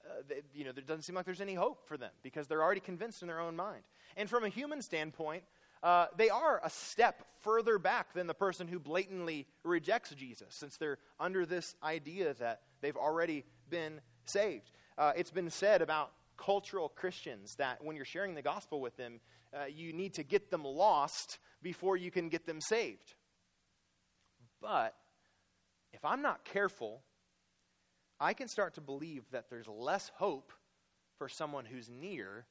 uh, 0.09 0.23
they, 0.29 0.43
you 0.55 0.65
know 0.65 0.73
there 0.73 0.85
doesn't 0.85 1.03
seem 1.03 1.15
like 1.15 1.25
there's 1.25 1.41
any 1.41 1.55
hope 1.55 1.87
for 1.87 1.97
them 1.97 2.11
because 2.23 2.47
they're 2.47 2.63
already 2.63 2.81
convinced 2.81 3.23
in 3.23 3.29
their 3.29 3.41
own 3.41 3.57
mind. 3.57 3.83
And 4.17 4.29
from 4.29 4.45
a 4.45 4.49
human 4.49 4.83
standpoint, 4.83 5.45
uh, 5.83 6.07
they 6.17 6.29
are 6.31 6.61
a 6.65 6.71
step 6.71 7.25
further 7.41 7.79
back 7.79 8.13
than 8.13 8.27
the 8.27 8.35
person 8.35 8.67
who 8.67 8.79
blatantly 8.79 9.47
rejects 9.63 10.11
Jesus, 10.11 10.49
since 10.51 10.77
they're 10.77 10.99
under 11.21 11.47
this 11.47 11.75
idea 11.83 12.35
that 12.35 12.63
they've 12.81 12.97
already 12.97 13.45
been 13.71 14.01
saved. 14.25 14.71
Uh, 14.97 15.13
it's 15.17 15.31
been 15.31 15.51
said 15.51 15.83
about 15.83 16.11
cultural 16.37 16.89
Christians 16.89 17.55
that 17.57 17.85
when 17.85 17.97
you're 17.97 18.05
sharing 18.05 18.35
the 18.35 18.43
gospel 18.43 18.81
with 18.81 18.97
them, 18.97 19.21
uh, 19.55 19.65
you 19.65 19.93
need 19.93 20.15
to 20.15 20.23
get 20.23 20.51
them 20.51 20.65
lost 20.65 21.39
before 21.63 21.97
you 21.97 22.11
can 22.11 22.29
get 22.29 22.47
them 22.47 22.61
saved. 22.61 23.15
But 24.61 24.95
if 25.93 26.05
I'm 26.05 26.23
not 26.23 26.45
careful, 26.45 27.03
I 28.21 28.35
can 28.35 28.49
start 28.49 28.75
to 28.75 28.81
believe 28.81 29.25
that 29.31 29.49
there's 29.49 29.69
less 29.69 30.11
hope 30.17 30.53
for 31.19 31.29
someone 31.29 31.65
who's 31.65 31.89
near 31.89 32.47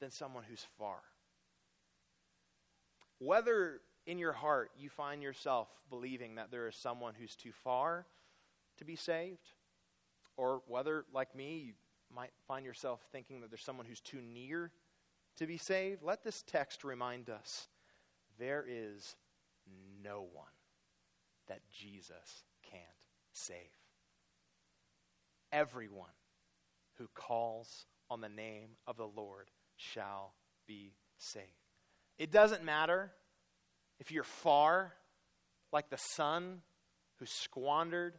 than 0.00 0.10
someone 0.10 0.44
who's 0.48 0.66
far. 0.78 1.00
Whether 3.18 3.80
in 4.06 4.18
your 4.18 4.32
heart 4.32 4.70
you 4.76 4.90
find 4.90 5.22
yourself 5.22 5.68
believing 5.88 6.34
that 6.34 6.50
there 6.50 6.66
is 6.66 6.74
someone 6.74 7.14
who's 7.18 7.36
too 7.36 7.52
far 7.52 8.06
to 8.78 8.84
be 8.84 8.96
saved, 8.96 9.52
or 10.36 10.62
whether, 10.66 11.04
like 11.12 11.36
me, 11.36 11.58
you 11.58 11.72
might 12.12 12.32
find 12.48 12.64
yourself 12.64 13.00
thinking 13.12 13.40
that 13.40 13.50
there's 13.50 13.62
someone 13.62 13.86
who's 13.86 14.00
too 14.00 14.20
near 14.20 14.72
to 15.36 15.46
be 15.46 15.56
saved, 15.56 16.02
let 16.02 16.24
this 16.24 16.42
text 16.42 16.84
remind 16.84 17.30
us 17.30 17.68
there 18.38 18.64
is 18.68 19.14
no 20.02 20.26
one 20.32 20.46
that 21.48 21.60
Jesus 21.70 22.44
can't 22.68 22.82
save. 23.32 23.56
Everyone 25.52 26.08
who 26.96 27.08
calls 27.14 27.86
on 28.10 28.20
the 28.20 28.28
name 28.28 28.70
of 28.86 28.96
the 28.96 29.06
Lord 29.06 29.50
shall 29.76 30.34
be 30.66 30.94
saved. 31.18 31.46
It 32.18 32.30
doesn't 32.30 32.64
matter 32.64 33.12
if 34.00 34.10
you're 34.10 34.24
far, 34.24 34.94
like 35.72 35.90
the 35.90 35.98
son 35.98 36.62
who 37.18 37.26
squandered 37.26 38.14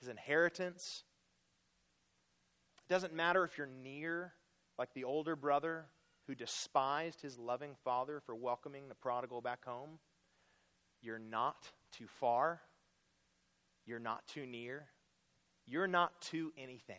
his 0.00 0.08
inheritance. 0.08 1.04
It 2.78 2.92
doesn't 2.92 3.14
matter 3.14 3.44
if 3.44 3.58
you're 3.58 3.66
near, 3.66 4.34
like 4.78 4.92
the 4.94 5.04
older 5.04 5.36
brother 5.36 5.86
who 6.26 6.34
despised 6.34 7.22
his 7.22 7.38
loving 7.38 7.74
father 7.84 8.20
for 8.24 8.34
welcoming 8.34 8.88
the 8.88 8.94
prodigal 8.94 9.40
back 9.40 9.64
home. 9.64 9.98
You're 11.00 11.18
not 11.18 11.72
too 11.92 12.06
far. 12.06 12.60
You're 13.86 13.98
not 13.98 14.26
too 14.26 14.46
near. 14.46 14.88
You're 15.68 15.86
not 15.86 16.20
too 16.22 16.52
anything. 16.56 16.96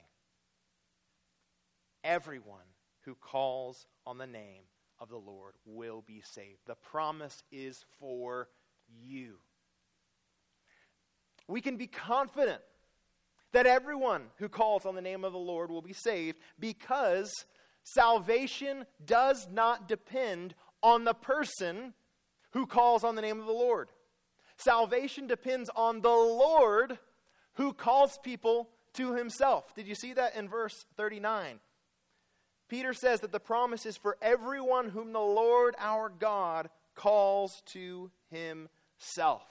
Everyone 2.04 2.68
who 3.02 3.16
calls 3.16 3.88
on 4.06 4.18
the 4.18 4.28
name 4.28 4.64
of 5.00 5.10
the 5.10 5.18
Lord 5.18 5.56
will 5.66 6.04
be 6.06 6.22
saved. 6.34 6.60
The 6.68 6.76
promise 6.76 7.44
is 7.52 7.84
for 8.00 8.50
you. 9.02 9.38
We 11.48 11.62
can 11.62 11.78
be 11.78 11.88
confident 11.88 12.62
that 13.54 13.66
everyone 13.66 14.24
who 14.38 14.50
calls 14.50 14.86
on 14.86 14.94
the 14.94 15.02
name 15.02 15.24
of 15.24 15.34
the 15.34 15.40
Lord 15.40 15.72
will 15.72 15.82
be 15.82 15.94
saved 15.94 16.38
because 16.60 17.32
salvation 17.84 18.86
does 19.04 19.48
not 19.52 19.88
depend 19.88 20.54
on 20.84 21.06
the 21.06 21.16
person 21.16 21.94
who 22.52 22.68
calls 22.68 23.04
on 23.04 23.16
the 23.16 23.22
name 23.22 23.40
of 23.40 23.48
the 23.48 23.52
Lord. 23.52 23.90
Salvation 24.58 25.26
depends 25.26 25.70
on 25.76 26.02
the 26.02 26.10
Lord 26.10 27.00
who 27.60 27.74
calls 27.74 28.18
people 28.24 28.70
to 28.94 29.14
himself. 29.16 29.76
Did 29.76 29.86
you 29.86 29.94
see 29.94 30.14
that 30.14 30.34
in 30.34 30.48
verse 30.48 30.86
39? 30.96 31.60
Peter 32.70 32.94
says 32.94 33.20
that 33.20 33.34
the 33.34 33.40
promise 33.40 33.86
is 33.86 33.98
for 33.98 34.16
everyone 34.22 34.88
whom 34.88 35.12
the 35.12 35.20
Lord 35.20 35.76
our 35.78 36.08
God 36.08 36.70
calls 36.96 37.62
to 37.74 38.12
himself. 38.32 39.44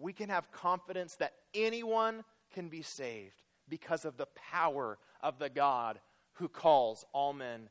We 0.00 0.12
can 0.12 0.30
have 0.30 0.50
confidence 0.50 1.14
that 1.20 1.34
anyone 1.54 2.24
can 2.52 2.68
be 2.70 2.82
saved 2.82 3.40
because 3.68 4.04
of 4.04 4.16
the 4.16 4.26
power 4.50 4.98
of 5.22 5.38
the 5.38 5.48
God 5.48 6.00
who 6.34 6.48
calls 6.48 7.04
all 7.12 7.32
men 7.32 7.68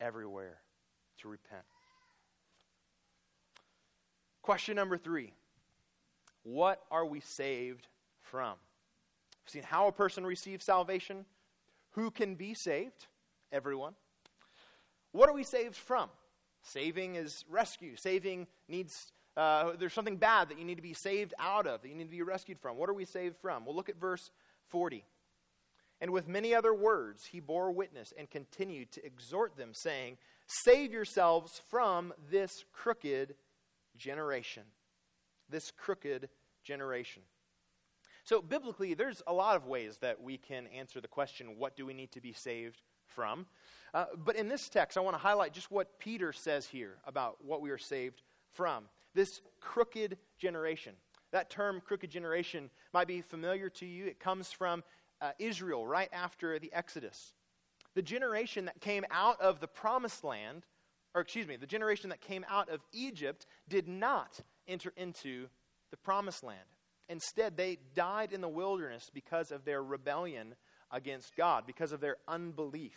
everywhere 0.00 0.56
to 1.18 1.28
repent. 1.28 1.64
Question 4.40 4.76
number 4.76 4.96
three 4.96 5.34
What 6.44 6.80
are 6.90 7.04
we 7.04 7.20
saved 7.20 7.86
from? 8.22 8.54
We've 9.50 9.64
seen 9.64 9.68
how 9.68 9.88
a 9.88 9.92
person 9.92 10.24
receives 10.24 10.64
salvation. 10.64 11.24
Who 11.94 12.12
can 12.12 12.36
be 12.36 12.54
saved? 12.54 13.08
Everyone. 13.50 13.94
What 15.10 15.28
are 15.28 15.32
we 15.32 15.42
saved 15.42 15.74
from? 15.74 16.08
Saving 16.62 17.16
is 17.16 17.44
rescue. 17.50 17.96
Saving 17.96 18.46
needs, 18.68 19.10
uh, 19.36 19.72
there's 19.76 19.92
something 19.92 20.18
bad 20.18 20.50
that 20.50 20.58
you 20.60 20.64
need 20.64 20.76
to 20.76 20.82
be 20.82 20.94
saved 20.94 21.34
out 21.40 21.66
of, 21.66 21.82
that 21.82 21.88
you 21.88 21.96
need 21.96 22.04
to 22.04 22.10
be 22.10 22.22
rescued 22.22 22.60
from. 22.60 22.76
What 22.76 22.88
are 22.88 22.94
we 22.94 23.04
saved 23.04 23.38
from? 23.42 23.64
Well, 23.64 23.74
look 23.74 23.88
at 23.88 23.98
verse 23.98 24.30
40. 24.68 25.04
And 26.00 26.12
with 26.12 26.28
many 26.28 26.54
other 26.54 26.72
words, 26.72 27.24
he 27.24 27.40
bore 27.40 27.72
witness 27.72 28.12
and 28.16 28.30
continued 28.30 28.92
to 28.92 29.04
exhort 29.04 29.56
them, 29.56 29.70
saying, 29.74 30.18
Save 30.46 30.92
yourselves 30.92 31.60
from 31.68 32.14
this 32.30 32.64
crooked 32.72 33.34
generation. 33.96 34.62
This 35.48 35.72
crooked 35.72 36.28
generation. 36.62 37.22
So, 38.30 38.40
biblically, 38.40 38.94
there's 38.94 39.24
a 39.26 39.32
lot 39.32 39.56
of 39.56 39.66
ways 39.66 39.96
that 40.02 40.22
we 40.22 40.38
can 40.38 40.68
answer 40.68 41.00
the 41.00 41.08
question 41.08 41.58
what 41.58 41.74
do 41.74 41.84
we 41.84 41.92
need 41.92 42.12
to 42.12 42.20
be 42.20 42.32
saved 42.32 42.80
from? 43.04 43.46
Uh, 43.92 44.04
but 44.16 44.36
in 44.36 44.46
this 44.46 44.68
text, 44.68 44.96
I 44.96 45.00
want 45.00 45.14
to 45.14 45.20
highlight 45.20 45.52
just 45.52 45.68
what 45.68 45.98
Peter 45.98 46.32
says 46.32 46.64
here 46.64 46.98
about 47.04 47.44
what 47.44 47.60
we 47.60 47.70
are 47.70 47.76
saved 47.76 48.22
from. 48.52 48.84
This 49.16 49.40
crooked 49.60 50.16
generation. 50.38 50.94
That 51.32 51.50
term, 51.50 51.82
crooked 51.84 52.08
generation, 52.08 52.70
might 52.94 53.08
be 53.08 53.20
familiar 53.20 53.68
to 53.68 53.84
you. 53.84 54.06
It 54.06 54.20
comes 54.20 54.52
from 54.52 54.84
uh, 55.20 55.32
Israel 55.40 55.84
right 55.84 56.10
after 56.12 56.60
the 56.60 56.72
Exodus. 56.72 57.34
The 57.96 58.02
generation 58.02 58.66
that 58.66 58.80
came 58.80 59.04
out 59.10 59.40
of 59.40 59.58
the 59.58 59.66
promised 59.66 60.22
land, 60.22 60.66
or 61.16 61.20
excuse 61.20 61.48
me, 61.48 61.56
the 61.56 61.66
generation 61.66 62.10
that 62.10 62.20
came 62.20 62.46
out 62.48 62.68
of 62.68 62.78
Egypt 62.92 63.46
did 63.68 63.88
not 63.88 64.38
enter 64.68 64.92
into 64.96 65.48
the 65.90 65.96
promised 65.96 66.44
land. 66.44 66.60
Instead, 67.10 67.56
they 67.56 67.76
died 67.94 68.32
in 68.32 68.40
the 68.40 68.48
wilderness 68.48 69.10
because 69.12 69.50
of 69.50 69.66
their 69.66 69.82
rebellion 69.82 70.54
against 70.90 71.36
God, 71.36 71.64
because 71.66 71.92
of 71.92 72.00
their 72.00 72.16
unbelief. 72.26 72.96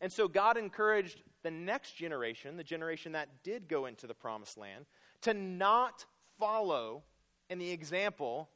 And 0.00 0.12
so 0.12 0.26
God 0.26 0.56
encouraged 0.56 1.22
the 1.44 1.52
next 1.52 1.96
generation, 1.96 2.56
the 2.56 2.64
generation 2.64 3.12
that 3.12 3.28
did 3.44 3.68
go 3.68 3.86
into 3.86 4.08
the 4.08 4.14
promised 4.14 4.58
land, 4.58 4.86
to 5.20 5.32
not 5.32 6.04
follow 6.40 7.04
in 7.48 7.60
the 7.60 7.70
example 7.70 8.48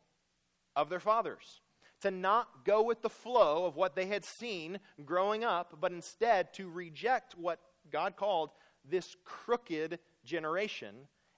of 0.74 0.88
their 0.88 0.98
fathers 0.98 1.60
to 2.00 2.10
not 2.10 2.64
go 2.64 2.82
with 2.82 3.02
the 3.02 3.10
flow 3.10 3.64
of 3.64 3.76
what 3.76 3.96
they 3.96 4.06
had 4.06 4.24
seen 4.24 4.78
growing 5.04 5.44
up, 5.44 5.78
but 5.80 5.92
instead 5.92 6.52
to 6.54 6.68
reject 6.68 7.34
what 7.36 7.58
God 7.90 8.16
called 8.16 8.50
this 8.88 9.16
crooked 9.24 9.98
generation, 10.24 10.94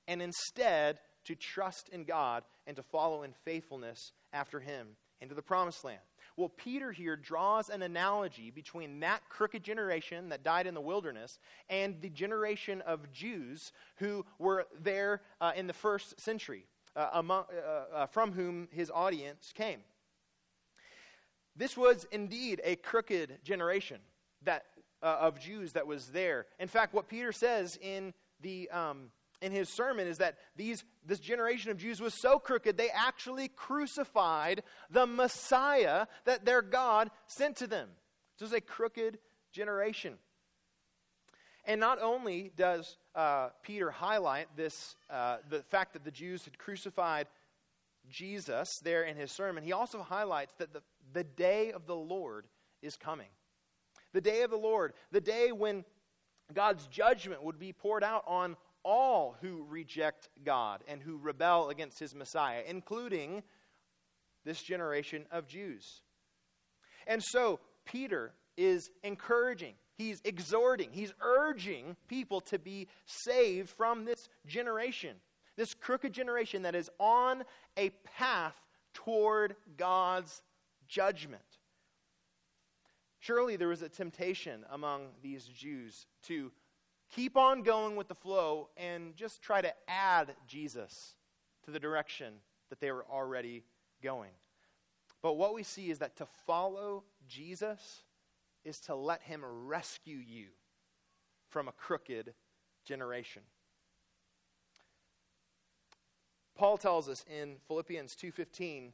and 0.06 0.20
instead 0.20 0.98
to 1.28 1.34
trust 1.34 1.90
in 1.90 2.04
God 2.04 2.42
and 2.66 2.74
to 2.76 2.82
follow 2.82 3.22
in 3.22 3.34
faithfulness 3.44 4.12
after 4.32 4.60
Him 4.60 4.88
into 5.20 5.34
the 5.34 5.42
promised 5.42 5.84
land. 5.84 6.00
Well, 6.38 6.48
Peter 6.48 6.90
here 6.90 7.16
draws 7.16 7.68
an 7.68 7.82
analogy 7.82 8.50
between 8.50 9.00
that 9.00 9.20
crooked 9.28 9.62
generation 9.62 10.30
that 10.30 10.42
died 10.42 10.66
in 10.66 10.72
the 10.72 10.80
wilderness 10.80 11.38
and 11.68 12.00
the 12.00 12.08
generation 12.08 12.80
of 12.82 13.12
Jews 13.12 13.72
who 13.96 14.24
were 14.38 14.66
there 14.80 15.20
uh, 15.40 15.52
in 15.54 15.66
the 15.66 15.72
first 15.74 16.18
century, 16.18 16.64
uh, 16.96 17.10
among, 17.12 17.44
uh, 17.52 17.94
uh 17.94 18.06
from 18.06 18.32
whom 18.32 18.68
his 18.70 18.90
audience 18.90 19.52
came. 19.54 19.80
This 21.56 21.76
was 21.76 22.06
indeed 22.10 22.62
a 22.64 22.76
crooked 22.76 23.40
generation 23.44 23.98
that, 24.44 24.64
uh, 25.02 25.16
of 25.20 25.40
Jews 25.40 25.74
that 25.74 25.86
was 25.86 26.06
there. 26.06 26.46
In 26.58 26.68
fact, 26.68 26.94
what 26.94 27.08
Peter 27.08 27.32
says 27.32 27.78
in, 27.82 28.14
the, 28.40 28.70
um, 28.70 29.10
in 29.40 29.52
his 29.52 29.68
sermon 29.68 30.06
is 30.06 30.18
that 30.18 30.36
these, 30.56 30.84
this 31.06 31.20
generation 31.20 31.70
of 31.70 31.78
Jews 31.78 32.00
was 32.00 32.14
so 32.20 32.38
crooked, 32.38 32.76
they 32.76 32.90
actually 32.90 33.48
crucified 33.48 34.62
the 34.90 35.06
Messiah 35.06 36.06
that 36.24 36.44
their 36.44 36.62
God 36.62 37.10
sent 37.26 37.56
to 37.56 37.66
them. 37.66 37.88
This 38.38 38.50
was 38.50 38.56
a 38.56 38.60
crooked 38.60 39.18
generation. 39.52 40.14
And 41.64 41.80
not 41.80 42.00
only 42.00 42.50
does 42.56 42.96
uh, 43.14 43.50
Peter 43.62 43.90
highlight 43.90 44.48
this, 44.56 44.96
uh, 45.10 45.38
the 45.48 45.62
fact 45.64 45.92
that 45.92 46.04
the 46.04 46.10
Jews 46.10 46.44
had 46.44 46.58
crucified 46.58 47.26
Jesus 48.08 48.78
there 48.82 49.02
in 49.02 49.16
his 49.16 49.30
sermon, 49.30 49.62
he 49.62 49.72
also 49.72 50.02
highlights 50.02 50.54
that 50.58 50.72
the, 50.72 50.82
the 51.12 51.24
day 51.24 51.72
of 51.72 51.86
the 51.86 51.96
Lord 51.96 52.46
is 52.80 52.96
coming. 52.96 53.28
The 54.14 54.20
day 54.20 54.42
of 54.42 54.50
the 54.50 54.56
Lord, 54.56 54.94
the 55.12 55.20
day 55.20 55.52
when 55.52 55.84
God's 56.54 56.86
judgment 56.86 57.42
would 57.42 57.58
be 57.58 57.74
poured 57.74 58.02
out 58.02 58.24
on 58.26 58.56
all 58.88 59.36
who 59.42 59.66
reject 59.68 60.30
God 60.46 60.82
and 60.88 61.02
who 61.02 61.18
rebel 61.18 61.68
against 61.68 61.98
his 61.98 62.14
Messiah, 62.14 62.62
including 62.66 63.42
this 64.46 64.62
generation 64.62 65.26
of 65.30 65.46
Jews. 65.46 66.00
And 67.06 67.22
so, 67.22 67.60
Peter 67.84 68.32
is 68.56 68.90
encouraging, 69.04 69.74
he's 69.98 70.22
exhorting, 70.24 70.88
he's 70.90 71.12
urging 71.20 71.96
people 72.08 72.40
to 72.42 72.58
be 72.58 72.88
saved 73.04 73.68
from 73.68 74.06
this 74.06 74.30
generation, 74.46 75.16
this 75.56 75.74
crooked 75.74 76.14
generation 76.14 76.62
that 76.62 76.74
is 76.74 76.88
on 76.98 77.44
a 77.76 77.90
path 78.16 78.56
toward 78.94 79.54
God's 79.76 80.42
judgment. 80.88 81.42
Surely 83.20 83.56
there 83.56 83.68
was 83.68 83.82
a 83.82 83.88
temptation 83.88 84.64
among 84.70 85.08
these 85.22 85.44
Jews 85.44 86.06
to 86.22 86.50
keep 87.14 87.36
on 87.36 87.62
going 87.62 87.96
with 87.96 88.08
the 88.08 88.14
flow 88.14 88.68
and 88.76 89.16
just 89.16 89.42
try 89.42 89.60
to 89.60 89.72
add 89.88 90.34
Jesus 90.46 91.14
to 91.64 91.70
the 91.70 91.80
direction 91.80 92.34
that 92.70 92.80
they 92.80 92.92
were 92.92 93.06
already 93.10 93.64
going. 94.02 94.30
But 95.22 95.34
what 95.34 95.54
we 95.54 95.62
see 95.62 95.90
is 95.90 95.98
that 95.98 96.16
to 96.16 96.26
follow 96.46 97.04
Jesus 97.28 98.02
is 98.64 98.80
to 98.80 98.94
let 98.94 99.22
him 99.22 99.42
rescue 99.44 100.18
you 100.18 100.46
from 101.48 101.68
a 101.68 101.72
crooked 101.72 102.34
generation. 102.84 103.42
Paul 106.54 106.76
tells 106.76 107.08
us 107.08 107.24
in 107.30 107.56
Philippians 107.68 108.16
2:15 108.16 108.92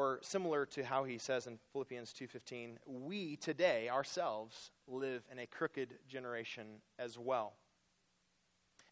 or 0.00 0.18
similar 0.22 0.64
to 0.64 0.82
how 0.82 1.04
he 1.04 1.18
says 1.18 1.46
in 1.46 1.58
Philippians 1.72 2.14
2:15, 2.14 2.78
we 2.86 3.36
today 3.36 3.90
ourselves 3.90 4.70
live 4.86 5.26
in 5.30 5.38
a 5.38 5.46
crooked 5.46 5.98
generation 6.08 6.80
as 6.98 7.18
well. 7.18 7.58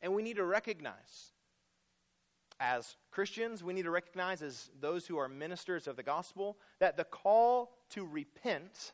And 0.03 0.15
we 0.15 0.23
need 0.23 0.37
to 0.37 0.45
recognize 0.45 1.33
as 2.61 2.99
Christians, 3.11 3.65
we 3.65 3.73
need 3.73 3.85
to 3.85 3.91
recognize 3.91 4.43
as 4.43 4.71
those 4.79 5.07
who 5.07 5.17
are 5.17 5.31
ministers 5.31 5.87
of 5.87 5.97
the 5.97 6.03
gospel 6.03 6.59
that 6.79 6.99
the 6.99 7.05
call 7.05 7.79
to 7.91 8.05
repent, 8.05 8.93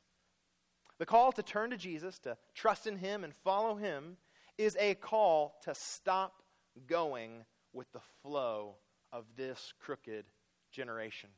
the 0.98 1.06
call 1.06 1.32
to 1.32 1.42
turn 1.42 1.70
to 1.70 1.76
Jesus, 1.76 2.20
to 2.20 2.38
trust 2.54 2.86
in 2.86 2.96
him 2.96 3.24
and 3.24 3.34
follow 3.34 3.74
him 3.74 4.18
is 4.56 4.76
a 4.78 4.94
call 4.94 5.58
to 5.64 5.74
stop 5.74 6.44
going 6.86 7.44
with 7.72 7.90
the 7.90 8.02
flow 8.22 8.76
of 9.10 9.24
this 9.34 9.72
crooked 9.80 10.26
generation. 10.70 11.30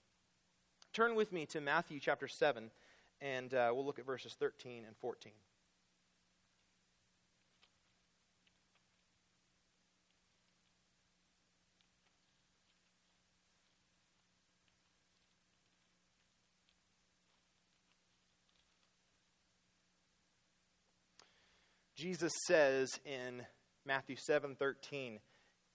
Turn 0.96 1.14
with 1.14 1.30
me 1.30 1.44
to 1.44 1.60
Matthew 1.60 2.00
chapter 2.00 2.26
7, 2.26 2.70
and 3.20 3.52
uh, 3.52 3.70
we'll 3.74 3.84
look 3.84 3.98
at 3.98 4.06
verses 4.06 4.34
13 4.40 4.82
and 4.86 4.96
14. 4.96 5.30
Jesus 21.94 22.32
says 22.46 22.98
in 23.04 23.44
Matthew 23.84 24.16
7:13, 24.16 25.20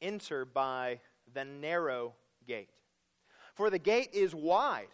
"Enter 0.01 0.45
by 0.45 0.99
the 1.31 1.45
narrow 1.45 2.15
gate. 2.47 2.71
For 3.53 3.69
the 3.69 3.77
gate 3.77 4.09
is 4.13 4.33
wide 4.33 4.87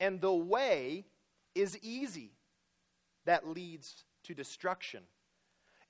and 0.00 0.20
the 0.20 0.32
way 0.32 1.04
is 1.54 1.78
easy 1.82 2.32
that 3.26 3.46
leads 3.46 4.04
to 4.24 4.34
destruction, 4.34 5.02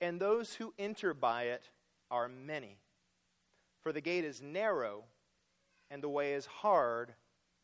and 0.01 0.21
those 0.21 0.55
who 0.55 0.75
enter 0.79 1.15
by 1.15 1.45
it 1.45 1.71
are 2.11 2.29
many. 2.29 2.79
For 3.83 3.93
the 3.93 4.01
gate 4.01 4.25
is 4.25 4.41
narrow, 4.43 5.05
and 5.91 6.03
the 6.03 6.09
way 6.09 6.35
is 6.35 6.47
hard 6.47 7.15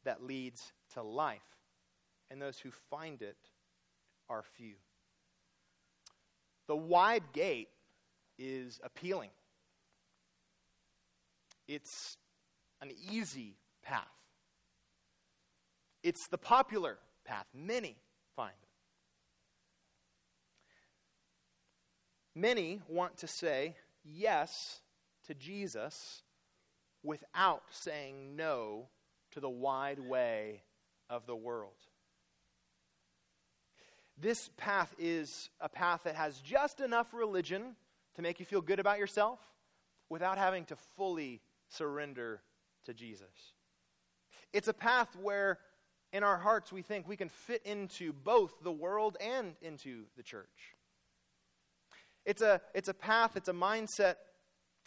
that 0.04 0.22
leads 0.22 0.72
to 0.94 1.02
life, 1.02 1.40
and 2.30 2.40
those 2.40 2.58
who 2.58 2.70
find 2.70 3.22
it 3.22 3.36
are 4.28 4.42
few. 4.42 4.74
The 6.66 6.76
wide 6.76 7.32
gate 7.32 7.68
is 8.38 8.80
appealing. 8.82 9.30
It's 11.66 12.16
an 12.80 12.90
easy 13.10 13.56
path. 13.82 14.19
It's 16.02 16.28
the 16.28 16.38
popular 16.38 16.98
path. 17.24 17.46
Many 17.54 17.96
find 18.36 18.52
it. 18.62 18.68
Many 22.34 22.80
want 22.88 23.18
to 23.18 23.26
say 23.26 23.76
yes 24.04 24.80
to 25.26 25.34
Jesus 25.34 26.22
without 27.02 27.62
saying 27.70 28.36
no 28.36 28.88
to 29.32 29.40
the 29.40 29.50
wide 29.50 30.00
way 30.00 30.62
of 31.08 31.26
the 31.26 31.36
world. 31.36 31.74
This 34.18 34.50
path 34.56 34.94
is 34.98 35.48
a 35.60 35.68
path 35.68 36.02
that 36.04 36.14
has 36.14 36.38
just 36.40 36.80
enough 36.80 37.14
religion 37.14 37.74
to 38.16 38.22
make 38.22 38.38
you 38.38 38.46
feel 38.46 38.60
good 38.60 38.78
about 38.78 38.98
yourself 38.98 39.38
without 40.08 40.36
having 40.36 40.64
to 40.66 40.76
fully 40.96 41.40
surrender 41.68 42.42
to 42.84 42.92
Jesus. 42.92 43.54
It's 44.52 44.68
a 44.68 44.74
path 44.74 45.16
where 45.16 45.58
in 46.12 46.22
our 46.22 46.38
hearts 46.38 46.72
we 46.72 46.82
think 46.82 47.08
we 47.08 47.16
can 47.16 47.28
fit 47.28 47.62
into 47.64 48.12
both 48.12 48.52
the 48.62 48.72
world 48.72 49.16
and 49.20 49.54
into 49.62 50.04
the 50.16 50.22
church. 50.22 50.74
It's 52.24 52.42
a, 52.42 52.60
it's 52.74 52.88
a 52.88 52.94
path, 52.94 53.36
it's 53.36 53.48
a 53.48 53.52
mindset 53.52 54.16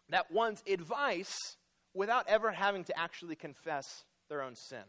that 0.10 0.32
wants 0.32 0.64
advice 0.68 1.58
without 1.94 2.28
ever 2.28 2.52
having 2.52 2.84
to 2.86 3.00
actually 3.00 3.36
confess 3.36 4.06
their 4.30 4.42
own 4.42 4.56
sin. 4.56 4.84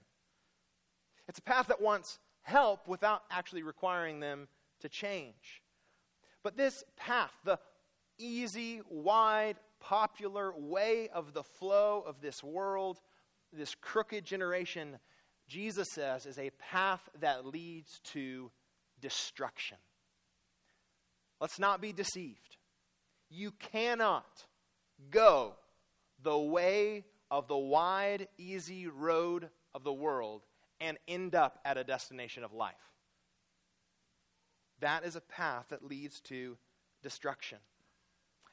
It's 1.29 1.39
a 1.39 1.43
path 1.43 1.69
that 1.69 1.81
wants 1.81 2.19
help 2.43 2.87
without 2.89 3.23
actually 3.31 3.63
requiring 3.63 4.21
them 4.21 4.49
to 4.81 4.89
change. 4.89 5.63
But 6.43 6.57
this 6.57 6.85
path, 6.97 7.33
the 7.45 7.59
easy, 8.19 8.83
wide, 8.91 9.57
popular 9.81 10.53
way 10.57 11.09
of 11.13 11.33
the 11.33 11.43
flow 11.43 12.05
of 12.07 12.21
this 12.21 12.43
world, 12.43 13.01
this 13.53 13.75
crooked 13.75 14.25
generation, 14.25 14.99
Jesus 15.49 15.89
says, 15.93 16.27
is 16.27 16.39
a 16.39 16.51
path 16.71 17.09
that 17.21 17.47
leads 17.47 18.01
to 18.13 18.51
destruction. 19.01 19.77
Let's 21.41 21.59
not 21.59 21.81
be 21.81 21.93
deceived. 21.93 22.57
You 23.29 23.53
cannot 23.73 24.47
go 25.11 25.55
the 26.23 26.39
way 26.39 27.05
of 27.31 27.49
the 27.49 27.57
wide, 27.57 28.29
easy 28.39 28.87
road 28.87 29.51
of 29.75 29.85
the 29.85 29.93
world 29.93 30.43
and 30.81 30.99
end 31.09 31.35
up 31.35 31.59
at 31.65 31.77
a 31.77 31.85
destination 31.85 32.45
of 32.45 32.53
life. 32.53 32.75
That 34.81 35.05
is 35.05 35.17
a 35.17 35.21
path 35.21 35.67
that 35.71 35.85
leads 35.85 36.21
to 36.23 36.57
destruction. 37.03 37.59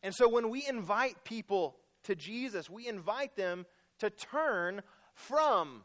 And 0.03 0.13
so 0.13 0.27
when 0.27 0.49
we 0.49 0.67
invite 0.67 1.23
people 1.23 1.77
to 2.03 2.15
Jesus, 2.15 2.69
we 2.69 2.87
invite 2.87 3.35
them 3.35 3.65
to 3.99 4.09
turn 4.09 4.81
from 5.13 5.83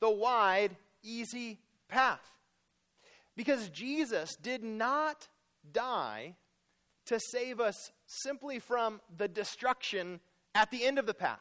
the 0.00 0.10
wide, 0.10 0.76
easy 1.02 1.58
path. 1.88 2.20
Because 3.36 3.68
Jesus 3.68 4.36
did 4.36 4.64
not 4.64 5.28
die 5.72 6.34
to 7.06 7.18
save 7.18 7.60
us 7.60 7.90
simply 8.06 8.58
from 8.58 9.00
the 9.16 9.28
destruction 9.28 10.20
at 10.54 10.70
the 10.70 10.84
end 10.84 10.98
of 10.98 11.06
the 11.06 11.14
path. 11.14 11.40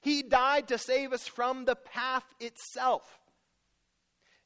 He 0.00 0.22
died 0.22 0.68
to 0.68 0.78
save 0.78 1.12
us 1.12 1.26
from 1.26 1.64
the 1.64 1.76
path 1.76 2.24
itself. 2.40 3.20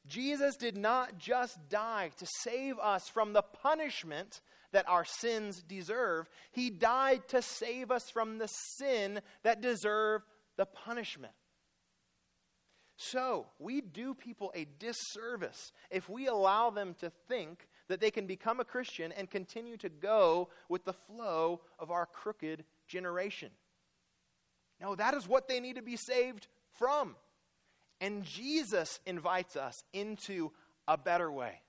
Jesus 0.06 0.56
did 0.56 0.76
not 0.76 1.18
just 1.18 1.68
die 1.68 2.10
to 2.18 2.26
save 2.42 2.78
us 2.78 3.08
from 3.08 3.32
the 3.32 3.42
punishment 3.42 4.40
that 4.72 4.88
our 4.88 5.04
sins 5.04 5.62
deserve, 5.62 6.28
He 6.52 6.70
died 6.70 7.28
to 7.28 7.40
save 7.40 7.90
us 7.90 8.10
from 8.12 8.38
the 8.38 8.48
sin 8.48 9.20
that 9.42 9.62
deserve 9.62 10.22
the 10.56 10.66
punishment. 10.66 11.32
So, 12.96 13.46
we 13.58 13.82
do 13.82 14.14
people 14.14 14.52
a 14.54 14.66
disservice 14.78 15.72
if 15.90 16.08
we 16.08 16.28
allow 16.28 16.70
them 16.70 16.94
to 17.00 17.10
think 17.28 17.68
that 17.88 18.00
they 18.00 18.10
can 18.10 18.26
become 18.26 18.58
a 18.58 18.64
Christian 18.64 19.12
and 19.12 19.30
continue 19.30 19.76
to 19.78 19.90
go 19.90 20.48
with 20.68 20.84
the 20.84 20.94
flow 20.94 21.60
of 21.78 21.90
our 21.90 22.06
crooked 22.06 22.64
generation. 22.88 23.50
No, 24.80 24.94
that 24.94 25.14
is 25.14 25.28
what 25.28 25.46
they 25.46 25.60
need 25.60 25.76
to 25.76 25.82
be 25.82 25.96
saved 25.96 26.48
from. 26.78 27.16
And 28.00 28.24
Jesus 28.24 29.00
invites 29.06 29.56
us 29.56 29.84
into 29.92 30.52
a 30.88 30.96
better 30.96 31.30
way. 31.30 31.60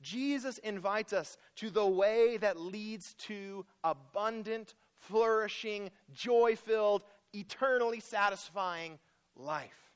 Jesus 0.00 0.58
invites 0.58 1.12
us 1.12 1.36
to 1.56 1.70
the 1.70 1.86
way 1.86 2.36
that 2.36 2.58
leads 2.58 3.14
to 3.14 3.66
abundant, 3.82 4.74
flourishing, 5.00 5.90
joy 6.12 6.56
filled, 6.56 7.02
eternally 7.32 8.00
satisfying 8.00 8.98
life. 9.36 9.87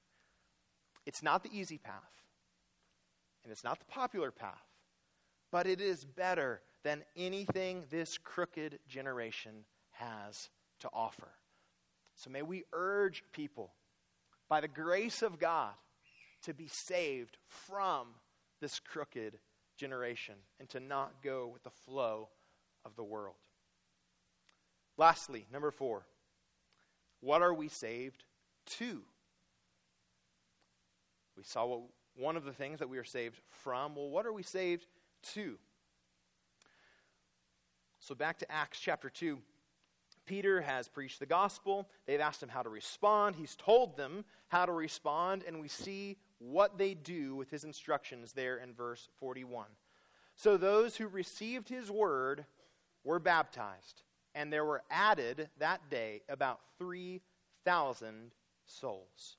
It's 1.07 1.23
not 1.23 1.43
the 1.43 1.51
easy 1.57 1.79
path, 1.79 2.23
and 3.43 3.53
it's 3.53 3.65
not 3.65 3.79
the 3.79 3.85
popular 3.87 4.31
path, 4.31 4.67
but 5.51 5.67
it 5.67 5.81
is 5.81 6.05
better 6.05 6.61
than 6.85 7.03
anything 7.17 7.85
this 7.91 8.19
crooked 8.19 8.79
generation 8.89 9.65
has 9.93 10.49
to 10.81 10.89
offer. 10.93 11.29
So 12.17 12.31
may 12.31 12.43
we 12.43 12.65
urge 12.73 13.25
people, 13.33 13.73
by 14.49 14.61
the 14.61 14.69
grace 14.69 15.23
of 15.23 15.39
God, 15.39 15.73
to 16.43 16.55
be 16.55 16.69
saved 16.69 17.39
from 17.47 18.09
this 18.61 18.79
crooked 18.81 19.39
generation 19.77 20.35
and 20.61 20.69
to 20.69 20.81
not 20.81 21.23
go 21.23 21.49
with 21.53 21.63
the 21.63 21.71
flow 21.71 22.29
of 22.85 22.97
the 22.97 23.05
world. 23.05 23.37
Lastly, 24.97 25.47
number 25.53 25.71
four, 25.71 26.05
what 27.21 27.43
are 27.43 27.55
we 27.55 27.69
saved 27.69 28.25
to? 28.67 29.03
We 31.37 31.43
saw 31.43 31.67
what, 31.67 31.81
one 32.17 32.37
of 32.37 32.45
the 32.45 32.53
things 32.53 32.79
that 32.79 32.89
we 32.89 32.99
are 32.99 33.05
saved 33.05 33.41
from. 33.49 33.95
Well, 33.95 34.11
what 34.11 34.27
are 34.27 34.33
we 34.33 34.43
saved 34.43 34.87
to? 35.35 35.59
So, 38.01 38.15
back 38.15 38.39
to 38.39 38.51
Acts 38.51 38.81
chapter 38.81 39.09
2. 39.09 39.39
Peter 40.25 40.61
has 40.61 40.89
preached 40.89 41.19
the 41.19 41.27
gospel. 41.27 41.89
They've 42.07 42.21
asked 42.21 42.43
him 42.43 42.49
how 42.49 42.63
to 42.63 42.69
respond. 42.69 43.37
He's 43.37 43.57
told 43.57 43.97
them 43.97 44.25
how 44.49 44.67
to 44.67 44.73
respond, 44.73 45.45
and 45.47 45.61
we 45.61 45.69
see 45.69 46.17
what 46.39 46.79
they 46.79 46.95
do 46.95 47.35
with 47.35 47.51
his 47.51 47.65
instructions 47.65 48.33
there 48.33 48.57
in 48.57 48.73
verse 48.73 49.09
41. 49.19 49.67
So, 50.37 50.57
those 50.57 50.97
who 50.97 51.09
received 51.09 51.69
his 51.69 51.91
word 51.91 52.45
were 53.05 53.19
baptized, 53.19 54.03
and 54.35 54.53
there 54.53 54.65
were 54.65 54.83
added 54.91 55.49
that 55.59 55.91
day 55.91 56.23
about 56.29 56.61
3,000 56.79 57.21
thousand 57.65 58.33
souls. 58.67 59.37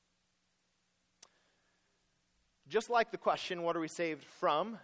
Just 2.67 2.89
like 2.89 3.11
the 3.11 3.17
question, 3.17 3.63
what 3.63 3.75
are 3.75 3.79
we 3.79 3.87
saved 3.87 4.23
from? 4.23 4.77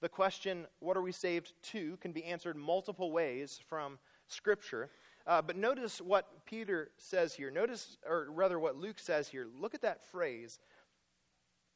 The 0.00 0.08
question, 0.08 0.66
what 0.80 0.96
are 0.96 1.02
we 1.02 1.12
saved 1.12 1.52
to, 1.70 1.96
can 1.98 2.12
be 2.12 2.24
answered 2.24 2.56
multiple 2.56 3.10
ways 3.10 3.60
from 3.68 3.98
Scripture. 4.28 4.90
Uh, 5.26 5.42
but 5.42 5.56
notice 5.56 6.00
what 6.00 6.44
Peter 6.46 6.90
says 6.98 7.34
here. 7.34 7.50
Notice, 7.50 7.96
or 8.08 8.28
rather, 8.30 8.58
what 8.58 8.76
Luke 8.76 8.98
says 8.98 9.28
here. 9.28 9.46
Look 9.60 9.74
at 9.74 9.82
that 9.82 10.04
phrase. 10.10 10.60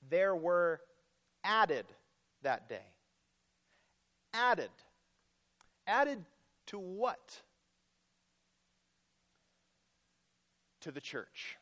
There 0.09 0.37
were 0.37 0.81
added 1.43 1.87
that 2.43 2.69
day. 2.69 2.87
Added. 4.33 4.71
Added 5.87 6.25
to 6.67 6.79
what? 6.79 7.43
To 10.83 10.91
the 10.91 11.01
church, 11.01 11.59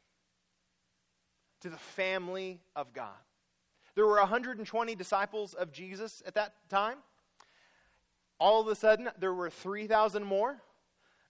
to 1.62 1.70
the 1.70 1.76
family 1.76 2.61
of 2.76 2.93
God. 2.93 3.16
There 3.99 4.07
were 4.07 4.20
120 4.20 4.94
disciples 4.94 5.55
of 5.55 5.72
Jesus 5.72 6.22
at 6.24 6.36
that 6.36 6.55
time. 6.68 6.99
All 8.38 8.61
of 8.61 8.68
a 8.68 8.76
sudden, 8.76 9.11
there 9.18 9.34
were 9.34 9.51
3,000 9.51 10.22
more. 10.22 10.62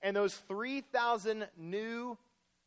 And 0.02 0.14
those 0.14 0.34
3,000 0.34 1.48
new 1.56 2.18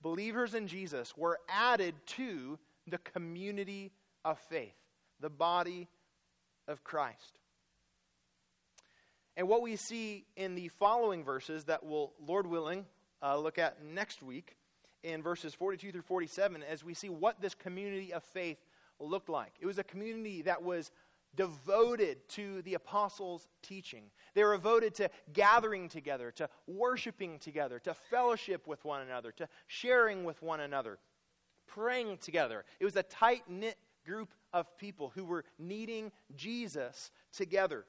believers 0.01 0.55
in 0.55 0.65
Jesus 0.65 1.15
were 1.15 1.37
added 1.47 1.93
to 2.17 2.57
the 2.87 2.97
community 2.97 3.91
of 4.25 4.39
faith, 4.39 4.73
the 5.19 5.29
body 5.29 5.87
of 6.67 6.83
Christ. 6.83 7.37
And 9.37 9.47
what 9.47 9.61
we 9.61 9.75
see 9.75 10.25
in 10.35 10.55
the 10.55 10.69
following 10.79 11.23
verses 11.23 11.65
that 11.65 11.85
we'll, 11.85 12.13
Lord 12.25 12.47
willing, 12.47 12.87
uh, 13.21 13.37
look 13.37 13.59
at 13.59 13.85
next 13.85 14.23
week 14.23 14.57
in 15.03 15.21
verses 15.21 15.53
42 15.53 15.91
through 15.91 16.01
47 16.01 16.63
as 16.63 16.83
we 16.83 16.95
see 16.95 17.09
what 17.09 17.39
this 17.39 17.53
community 17.53 18.11
of 18.11 18.23
faith 18.23 18.57
looked 19.03 19.29
like. 19.29 19.53
It 19.59 19.65
was 19.65 19.77
a 19.77 19.83
community 19.83 20.41
that 20.43 20.63
was 20.63 20.91
devoted 21.35 22.27
to 22.29 22.61
the 22.63 22.73
apostles' 22.73 23.47
teaching. 23.61 24.03
They 24.33 24.43
were 24.43 24.55
devoted 24.55 24.95
to 24.95 25.09
gathering 25.33 25.87
together, 25.87 26.31
to 26.31 26.49
worshiping 26.67 27.39
together, 27.39 27.79
to 27.79 27.93
fellowship 27.93 28.67
with 28.67 28.83
one 28.83 29.01
another, 29.01 29.31
to 29.33 29.47
sharing 29.67 30.23
with 30.23 30.41
one 30.41 30.59
another, 30.59 30.99
praying 31.67 32.17
together. 32.17 32.65
It 32.79 32.85
was 32.85 32.95
a 32.95 33.03
tight 33.03 33.43
knit 33.49 33.77
group 34.05 34.33
of 34.51 34.77
people 34.77 35.11
who 35.15 35.23
were 35.23 35.45
needing 35.57 36.11
Jesus 36.35 37.11
together. 37.31 37.85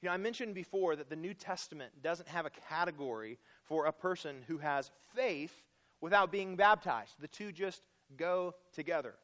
You 0.00 0.08
know, 0.08 0.12
I 0.12 0.16
mentioned 0.16 0.54
before 0.54 0.94
that 0.96 1.10
the 1.10 1.16
New 1.16 1.34
Testament 1.34 2.02
doesn't 2.02 2.28
have 2.28 2.46
a 2.46 2.50
category 2.50 3.38
for 3.64 3.86
a 3.86 3.92
person 3.92 4.44
who 4.46 4.58
has 4.58 4.90
faith 5.14 5.64
without 6.00 6.30
being 6.30 6.54
baptized. 6.54 7.14
The 7.18 7.28
two 7.28 7.50
just 7.50 7.82
go 8.16 8.54
together. 8.72 9.16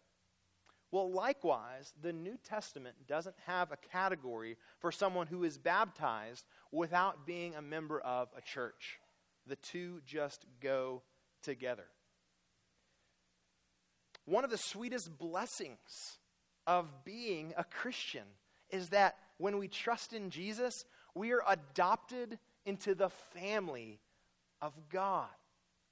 Well, 0.95 1.11
likewise, 1.11 1.92
the 2.03 2.12
New 2.12 2.38
Testament 2.49 2.95
doesn't 3.09 3.34
have 3.47 3.72
a 3.72 3.76
category 3.90 4.57
for 4.78 4.92
someone 4.92 5.26
who 5.26 5.42
is 5.42 5.59
baptized 5.59 6.45
without 6.70 7.26
being 7.26 7.57
a 7.57 7.62
member 7.62 7.99
of 7.99 8.28
a 8.38 8.40
church. 8.40 9.01
The 9.49 9.57
two 9.57 10.03
just 10.07 10.47
go 10.61 11.03
together. 11.42 11.86
One 14.24 14.45
of 14.45 14.51
the 14.51 14.57
sweetest 14.57 15.18
blessings 15.18 16.20
of 16.64 16.86
being 17.05 17.55
a 17.57 17.64
Christian 17.64 18.26
is 18.70 18.90
that 18.90 19.16
when 19.38 19.59
we 19.59 19.66
trust 19.66 20.12
in 20.12 20.30
Jesus, 20.30 20.84
we 21.12 21.32
are 21.32 21.42
adopted 21.49 22.38
into 22.66 22.95
the 22.95 23.11
family 23.11 23.99
of 24.62 24.72
God, 24.90 25.26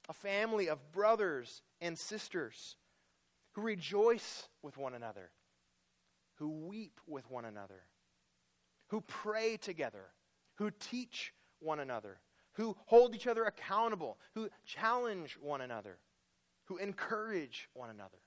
a 0.08 0.12
family 0.12 0.68
of 0.68 0.92
brothers 0.92 1.60
and 1.80 1.98
sisters 1.98 2.76
who 3.52 3.62
rejoice 3.62 4.48
with 4.62 4.76
one 4.76 4.94
another, 4.94 5.30
who 6.36 6.48
weep 6.48 7.00
with 7.06 7.30
one 7.30 7.44
another, 7.44 7.82
who 8.88 9.00
pray 9.02 9.56
together, 9.56 10.06
who 10.56 10.70
teach 10.70 11.32
one 11.60 11.80
another, 11.80 12.18
who 12.54 12.76
hold 12.86 13.14
each 13.14 13.26
other 13.26 13.44
accountable, 13.44 14.18
who 14.34 14.48
challenge 14.64 15.38
one 15.40 15.60
another, 15.60 15.98
who 16.64 16.76
encourage 16.78 17.68
one 17.74 17.90
another. 17.90 18.18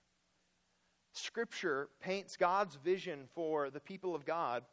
Scripture 1.14 1.90
paints 2.02 2.36
God's 2.36 2.76
vision 2.76 3.22
for 3.34 3.70
the 3.70 3.80
people 3.80 4.16
of 4.16 4.26
God 4.26 4.64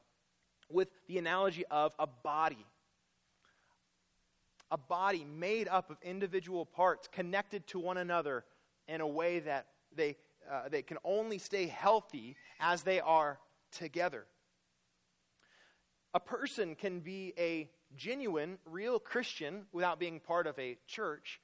with 0.68 0.88
the 1.06 1.18
analogy 1.18 1.64
of 1.70 1.94
a 1.98 2.06
body. 2.06 2.66
A 4.70 4.78
body 4.78 5.24
made 5.24 5.68
up 5.68 5.90
of 5.90 5.98
individual 6.02 6.64
parts 6.64 7.06
connected 7.06 7.66
to 7.68 7.78
one 7.78 7.98
another 7.98 8.44
in 8.88 9.00
a 9.00 9.06
way 9.06 9.40
that 9.40 9.66
they 9.94 10.16
uh, 10.52 10.68
they 10.68 10.82
can 10.82 10.98
only 11.02 11.38
stay 11.38 11.66
healthy 11.66 12.36
as 12.60 12.82
they 12.82 13.00
are 13.00 13.38
together. 13.70 14.26
A 16.12 16.20
person 16.20 16.74
can 16.74 17.00
be 17.00 17.32
a 17.38 17.70
genuine, 17.96 18.58
real 18.66 18.98
Christian 18.98 19.62
without 19.72 19.98
being 19.98 20.20
part 20.20 20.46
of 20.46 20.58
a 20.58 20.76
church. 20.86 21.40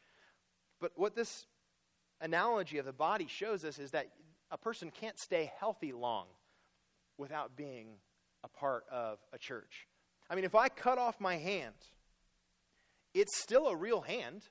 But 0.79 0.93
what 0.97 1.17
this 1.17 1.47
analogy 2.21 2.77
of 2.77 2.85
the 2.85 2.93
body 2.93 3.27
shows 3.27 3.65
us 3.65 3.79
is 3.79 3.93
that 3.93 4.09
a 4.51 4.59
person 4.59 4.91
can't 4.91 5.19
stay 5.19 5.51
healthy 5.59 5.93
long 5.93 6.27
without 7.17 7.57
being 7.57 7.95
a 8.45 8.49
part 8.49 8.85
of 8.91 9.19
a 9.33 9.39
church. 9.39 9.87
I 10.29 10.35
mean, 10.35 10.45
if 10.45 10.55
I 10.55 10.69
cut 10.69 10.99
off 10.99 11.19
my 11.19 11.37
hand, 11.37 11.75
it's 13.15 13.41
still 13.41 13.69
a 13.69 13.77
real 13.77 14.03
hand, 14.03 14.43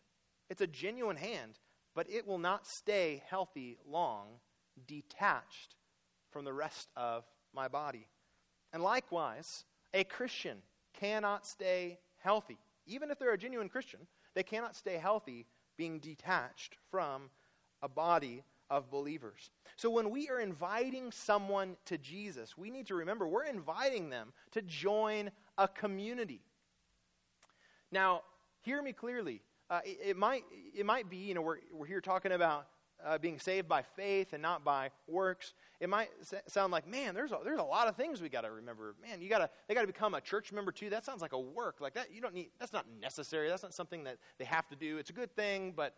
it's 0.49 0.61
a 0.61 0.67
genuine 0.67 1.15
hand, 1.15 1.59
but 1.93 2.09
it 2.09 2.25
will 2.25 2.39
not 2.39 2.65
stay 2.65 3.23
healthy 3.29 3.77
long, 3.87 4.39
detached 4.85 5.75
from 6.31 6.45
the 6.45 6.53
rest 6.53 6.89
of 6.95 7.23
my 7.53 7.67
body. 7.67 8.07
And 8.73 8.83
likewise, 8.83 9.65
a 9.93 10.03
Christian 10.03 10.57
cannot 10.99 11.45
stay 11.47 11.99
healthy. 12.17 12.57
Even 12.85 13.11
if 13.11 13.19
they're 13.19 13.33
a 13.33 13.37
genuine 13.37 13.69
Christian, 13.69 14.01
they 14.35 14.43
cannot 14.43 14.75
stay 14.75 14.97
healthy 14.97 15.45
being 15.77 15.99
detached 15.99 16.75
from 16.91 17.29
a 17.81 17.87
body 17.89 18.43
of 18.69 18.91
believers. 18.91 19.49
So 19.77 19.89
when 19.89 20.09
we 20.09 20.29
are 20.29 20.39
inviting 20.39 21.11
someone 21.11 21.77
to 21.85 21.97
Jesus, 21.97 22.57
we 22.57 22.69
need 22.69 22.87
to 22.87 22.95
remember 22.95 23.27
we're 23.27 23.45
inviting 23.45 24.09
them 24.09 24.33
to 24.51 24.61
join 24.61 25.31
a 25.57 25.67
community. 25.67 26.41
Now, 27.91 28.23
hear 28.61 28.81
me 28.81 28.91
clearly. 28.91 29.41
Uh, 29.69 29.79
it, 29.85 29.99
it, 30.09 30.17
might, 30.17 30.43
it 30.75 30.85
might 30.85 31.09
be, 31.09 31.17
you 31.17 31.33
know, 31.33 31.41
we're, 31.41 31.59
we're 31.73 31.85
here 31.85 32.01
talking 32.01 32.31
about 32.31 32.67
uh, 33.05 33.17
being 33.17 33.39
saved 33.39 33.67
by 33.67 33.81
faith 33.81 34.33
and 34.33 34.41
not 34.41 34.63
by 34.63 34.89
works. 35.07 35.53
It 35.79 35.89
might 35.89 36.09
sound 36.47 36.71
like, 36.71 36.87
man, 36.87 37.13
there's 37.13 37.31
a, 37.31 37.39
there's 37.43 37.59
a 37.59 37.63
lot 37.63 37.87
of 37.87 37.95
things 37.95 38.21
we 38.21 38.29
got 38.29 38.41
to 38.41 38.51
remember. 38.51 38.95
Man, 39.01 39.21
you 39.21 39.29
got 39.29 39.39
to 39.39 39.49
they 39.67 39.73
got 39.73 39.81
to 39.81 39.87
become 39.87 40.13
a 40.13 40.21
church 40.21 40.51
member 40.51 40.71
too. 40.71 40.89
That 40.89 41.05
sounds 41.05 41.21
like 41.21 41.33
a 41.33 41.39
work. 41.39 41.77
Like 41.79 41.93
that, 41.95 42.13
you 42.13 42.21
don't 42.21 42.33
need. 42.33 42.49
That's 42.59 42.73
not 42.73 42.85
necessary. 43.01 43.49
That's 43.49 43.63
not 43.63 43.73
something 43.73 44.03
that 44.05 44.17
they 44.39 44.45
have 44.45 44.67
to 44.69 44.75
do. 44.75 44.97
It's 44.97 45.09
a 45.09 45.13
good 45.13 45.35
thing, 45.35 45.73
but 45.75 45.93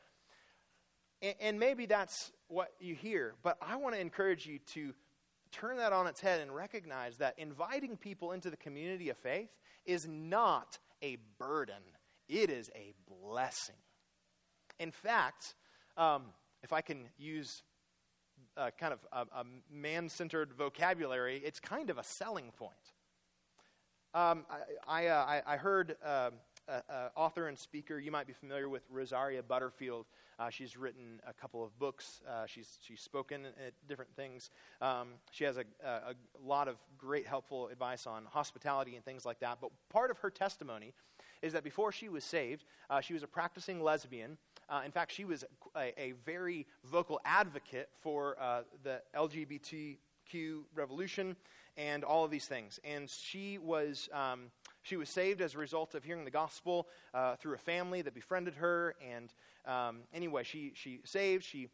and, 1.22 1.36
and 1.40 1.60
maybe 1.60 1.86
that's 1.86 2.32
what 2.48 2.70
you 2.80 2.96
hear. 2.96 3.36
But 3.44 3.58
I 3.62 3.78
want 3.78 3.96
to 3.96 4.02
encourage 4.02 4.46
you 4.46 4.60
to 4.74 4.94
turn 5.52 5.78
that 5.78 5.94
on 5.94 6.08
its 6.08 6.22
head 6.22 6.42
and 6.42 6.54
recognize 6.54 7.18
that 7.18 7.36
inviting 7.38 7.98
people 7.98 8.34
into 8.34 8.50
the 8.50 8.58
community 8.58 9.10
of 9.10 9.18
faith 9.18 9.50
is 9.86 10.08
not 10.08 10.78
a 11.02 11.18
burden 11.40 11.82
it 12.30 12.52
is 12.52 12.70
a 12.76 12.94
blessing. 13.10 13.76
In 14.80 14.92
fact, 14.92 15.56
um, 15.98 16.26
if 16.64 16.74
I 16.74 16.82
can 16.82 17.06
use 17.18 17.64
a 18.58 18.72
kind 18.72 18.94
of 18.94 19.00
a, 19.12 19.40
a 19.40 19.46
man 19.72 20.10
centered 20.10 20.54
vocabulary, 20.54 21.42
it's 21.44 21.60
kind 21.60 21.90
of 21.90 21.98
a 21.98 22.04
selling 22.04 22.52
point. 22.58 22.74
Um, 24.14 24.46
I, 24.88 25.06
I, 25.06 25.08
uh, 25.08 25.42
I, 25.46 25.58
heard 25.58 25.96
uh, 26.04 26.32
author 27.16 27.48
and 27.48 27.58
speaker, 27.58 28.00
you 28.00 28.12
might 28.12 28.26
be 28.26 28.34
familiar 28.34 28.68
with 28.68 28.82
Rosaria 28.90 29.44
Butterfield. 29.44 30.08
Uh, 30.40 30.50
she's 30.50 30.78
written 30.78 31.20
a 31.28 31.34
couple 31.34 31.64
of 31.64 31.78
books. 31.78 32.22
Uh, 32.28 32.46
she's, 32.46 32.78
she's 32.82 33.02
spoken 33.02 33.46
at 33.46 33.74
different 33.88 34.16
things. 34.16 34.50
Um, 34.82 35.10
she 35.32 35.44
has 35.44 35.58
a, 35.58 35.66
a, 35.84 36.16
lot 36.42 36.68
of 36.68 36.78
great 36.98 37.28
helpful 37.28 37.68
advice 37.68 38.08
on 38.08 38.24
hospitality 38.26 38.96
and 38.96 39.04
things 39.04 39.26
like 39.26 39.40
that. 39.42 39.58
But 39.62 39.72
part 39.90 40.12
of 40.12 40.18
her 40.20 40.30
testimony 40.30 40.94
is 41.42 41.54
that 41.54 41.64
before 41.64 41.92
she 41.92 42.08
was 42.08 42.24
saved, 42.24 42.64
uh, 42.90 43.02
she 43.02 43.14
was 43.14 43.22
a 43.22 43.28
practicing 43.28 43.84
lesbian. 43.84 44.38
Uh, 44.70 44.82
in 44.86 44.92
fact, 44.92 45.12
she 45.12 45.26
was 45.26 45.44
a, 45.76 46.00
a 46.00 46.14
very 46.26 46.68
vocal 46.86 47.20
advocate 47.26 47.90
for 48.02 48.38
uh, 48.40 48.62
the 48.84 49.02
LGBTQ 49.16 50.62
revolution 50.76 51.36
and 51.76 52.04
all 52.04 52.24
of 52.24 52.32
these 52.32 52.46
things. 52.46 52.80
And 52.84 53.10
she 53.10 53.58
was, 53.58 54.10
um, 54.14 54.52
she 54.84 54.96
was 54.96 55.10
saved 55.10 55.42
as 55.42 55.56
a 55.56 55.58
result 55.58 55.96
of 55.96 56.04
hearing 56.04 56.26
the 56.26 56.32
gospel 56.32 56.88
uh, 57.14 57.36
through 57.38 57.56
a 57.56 57.60
family 57.60 58.02
that 58.02 58.14
befriended 58.14 58.56
her. 58.56 58.96
And 59.10 59.34
um, 59.66 60.02
anyway, 60.14 60.44
she, 60.44 60.74
she 60.76 61.00
saved, 61.04 61.44
she, 61.44 61.70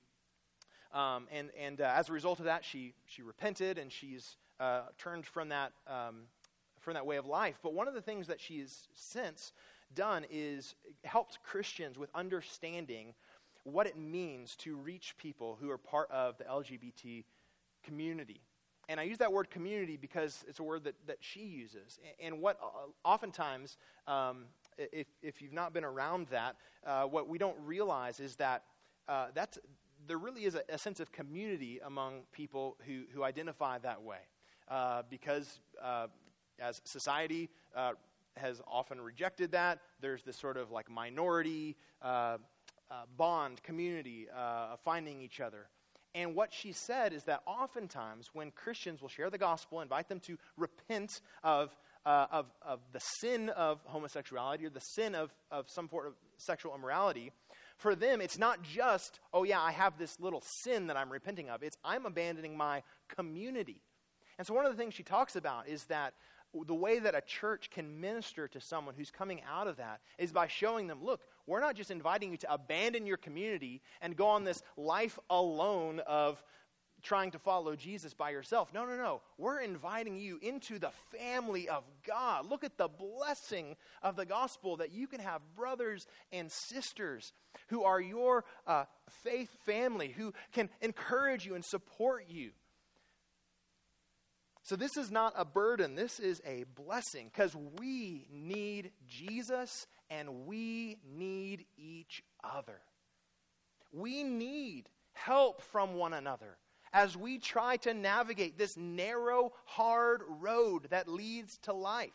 um, 0.94 1.28
and, 1.32 1.50
and 1.60 1.82
uh, 1.82 1.92
as 1.96 2.10
a 2.10 2.14
result 2.14 2.40
of 2.40 2.46
that, 2.46 2.64
she, 2.64 2.94
she 3.06 3.22
repented 3.24 3.78
and 3.78 3.92
she's 3.92 4.38
uh, 4.60 4.84
turned 4.98 5.26
from 5.26 5.50
that 5.50 5.74
um, 5.88 6.24
from 6.86 6.94
that 6.94 7.06
way 7.06 7.18
of 7.18 7.26
life. 7.26 7.58
But 7.64 7.74
one 7.74 7.88
of 7.88 7.96
the 7.96 8.02
things 8.02 8.28
that 8.28 8.40
she's 8.40 8.88
since 8.94 9.52
done 9.96 10.26
is 10.30 10.76
helped 11.04 11.42
Christians 11.44 11.98
with 11.98 12.10
understanding 12.14 13.14
what 13.64 13.88
it 13.88 13.98
means 13.98 14.56
to 14.58 14.76
reach 14.76 15.16
people 15.18 15.58
who 15.60 15.70
are 15.72 15.78
part 15.78 16.10
of 16.12 16.38
the 16.38 16.44
LGBT 16.44 17.24
community. 17.84 18.42
And 18.88 19.00
I 19.00 19.04
use 19.04 19.18
that 19.18 19.34
word 19.34 19.50
community 19.50 19.98
because 19.98 20.44
it's 20.48 20.60
a 20.60 20.64
word 20.64 20.84
that, 20.84 20.96
that 21.08 21.18
she 21.20 21.40
uses. 21.40 22.00
And 22.20 22.40
what 22.40 22.60
uh, 22.62 22.68
oftentimes, 23.08 23.78
um, 24.08 24.46
if, 24.78 25.08
if 25.24 25.42
you've 25.42 25.54
not 25.54 25.74
been 25.74 25.84
around 25.84 26.28
that, 26.28 26.56
uh, 26.86 27.04
what 27.04 27.28
we 27.28 27.40
don't 27.40 27.58
realize 27.66 28.20
is 28.20 28.36
that 28.36 28.64
uh, 29.08 29.28
that's, 29.34 29.58
there 30.08 30.18
really 30.20 30.46
is 30.46 30.56
a, 30.56 30.62
a, 30.70 30.78
sense 30.78 31.00
of 31.00 31.12
community 31.12 31.80
among 31.84 32.22
people 32.32 32.78
who, 32.86 33.04
who 33.14 33.24
identify 33.24 33.78
that 33.80 34.02
way. 34.02 34.18
Uh, 34.68 35.04
because 35.10 35.60
uh, 35.84 36.08
as 36.60 36.82
society 36.86 37.50
uh, 37.76 37.92
has 38.38 38.62
often 38.68 39.00
rejected 39.00 39.52
that, 39.52 39.80
there's 40.02 40.24
this 40.24 40.38
sort 40.38 40.58
of 40.58 40.72
like 40.72 40.90
minority 40.90 41.76
uh, 42.02 42.38
uh, 42.92 43.04
bond, 43.18 43.62
community 43.64 44.28
uh, 44.36 44.74
of 44.74 44.80
finding 44.82 45.22
each 45.22 45.40
other. 45.40 45.68
And 46.14 46.34
what 46.34 46.54
she 46.54 46.72
said 46.72 47.12
is 47.12 47.24
that 47.24 47.42
oftentimes 47.46 48.30
when 48.34 48.52
Christians 48.52 49.02
will 49.02 49.10
share 49.10 49.30
the 49.30 49.38
gospel, 49.38 49.82
invite 49.82 50.08
them 50.08 50.22
to 50.22 50.38
repent 50.56 51.20
of, 51.44 51.76
uh, 52.06 52.28
of, 52.32 52.46
of 52.62 52.80
the 52.94 53.02
sin 53.20 53.50
of 53.50 53.82
homosexuality 53.84 54.66
or 54.66 54.70
the 54.70 54.80
sin 54.80 55.14
of, 55.14 55.34
of 55.52 55.70
some 55.70 55.90
sort 55.90 56.08
of 56.08 56.14
sexual 56.38 56.74
immorality, 56.74 57.32
for 57.78 57.96
them 57.96 58.22
it's 58.22 58.38
not 58.38 58.64
just, 58.64 59.20
oh 59.34 59.44
yeah, 59.44 59.60
I 59.60 59.72
have 59.72 59.98
this 59.98 60.18
little 60.20 60.42
sin 60.64 60.88
that 60.88 60.96
I'm 60.96 61.12
repenting 61.12 61.50
of. 61.50 61.64
It's 61.64 61.78
I'm 61.84 62.06
abandoning 62.06 62.56
my 62.56 62.84
community. 63.10 63.82
And 64.38 64.48
so 64.48 64.54
one 64.54 64.66
of 64.66 64.72
the 64.72 64.78
things 64.78 64.94
she 64.94 65.04
talks 65.04 65.36
about 65.36 65.68
is 65.68 65.84
that 65.86 66.14
the 66.64 66.76
way 66.76 67.00
that 67.00 67.16
a 67.16 67.22
church 67.22 67.70
can 67.70 68.00
minister 68.00 68.48
to 68.48 68.62
someone 68.62 68.96
who's 68.96 69.12
coming 69.12 69.42
out 69.50 69.68
of 69.68 69.78
that 69.78 70.02
is 70.18 70.32
by 70.32 70.48
showing 70.48 70.88
them 70.88 71.04
look, 71.04 71.22
we're 71.48 71.62
not 71.62 71.76
just 71.76 71.92
inviting 71.92 72.32
you 72.32 72.38
to 72.38 72.54
abandon 72.54 73.06
your 73.06 73.18
community 73.18 73.82
and 74.02 74.16
go 74.16 74.28
on 74.28 74.44
this 74.44 74.64
life 74.78 75.20
alone 75.30 76.00
of 76.08 76.44
trying 77.06 77.32
to 77.32 77.40
follow 77.40 77.76
Jesus 77.76 78.14
by 78.14 78.32
yourself. 78.32 78.74
No, 78.74 78.86
no, 78.86 78.98
no. 78.98 79.22
We're 79.38 79.60
inviting 79.60 80.18
you 80.18 80.40
into 80.42 80.80
the 80.80 80.90
family 81.18 81.70
of 81.70 81.84
God. 82.06 82.50
Look 82.50 82.64
at 82.64 82.78
the 82.78 82.88
blessing 82.88 83.76
of 84.02 84.16
the 84.16 84.26
gospel 84.26 84.78
that 84.78 84.92
you 84.92 85.08
can 85.08 85.20
have 85.20 85.42
brothers 85.56 86.08
and 86.32 86.52
sisters 86.52 87.32
who 87.68 87.84
are 87.84 88.02
your 88.02 88.44
uh, 88.66 88.86
faith 89.24 89.50
family, 89.66 90.10
who 90.10 90.34
can 90.52 90.70
encourage 90.82 91.46
you 91.46 91.56
and 91.56 91.64
support 91.64 92.26
you. 92.28 92.52
So, 94.66 94.76
this 94.76 94.98
is 94.98 95.12
not 95.12 95.34
a 95.38 95.46
burden, 95.46 95.94
this 95.94 96.20
is 96.20 96.42
a 96.44 96.66
blessing 96.76 97.30
because 97.32 97.56
we 97.80 98.28
need 98.32 98.94
Jesus 99.08 99.86
and 100.10 100.48
we 100.48 100.98
need 101.08 101.66
each 101.78 102.24
other. 102.44 102.82
We 103.92 104.24
need 104.24 104.90
help 105.14 105.62
from 105.62 105.94
one 105.94 106.14
another 106.14 106.58
as 106.94 107.16
we 107.16 107.38
try 107.38 107.78
to 107.78 107.94
navigate 107.94 108.58
this 108.58 108.76
narrow, 108.76 109.54
hard 109.66 110.24
road 110.28 110.88
that 110.90 111.08
leads 111.08 111.60
to 111.60 111.72
life 111.72 112.10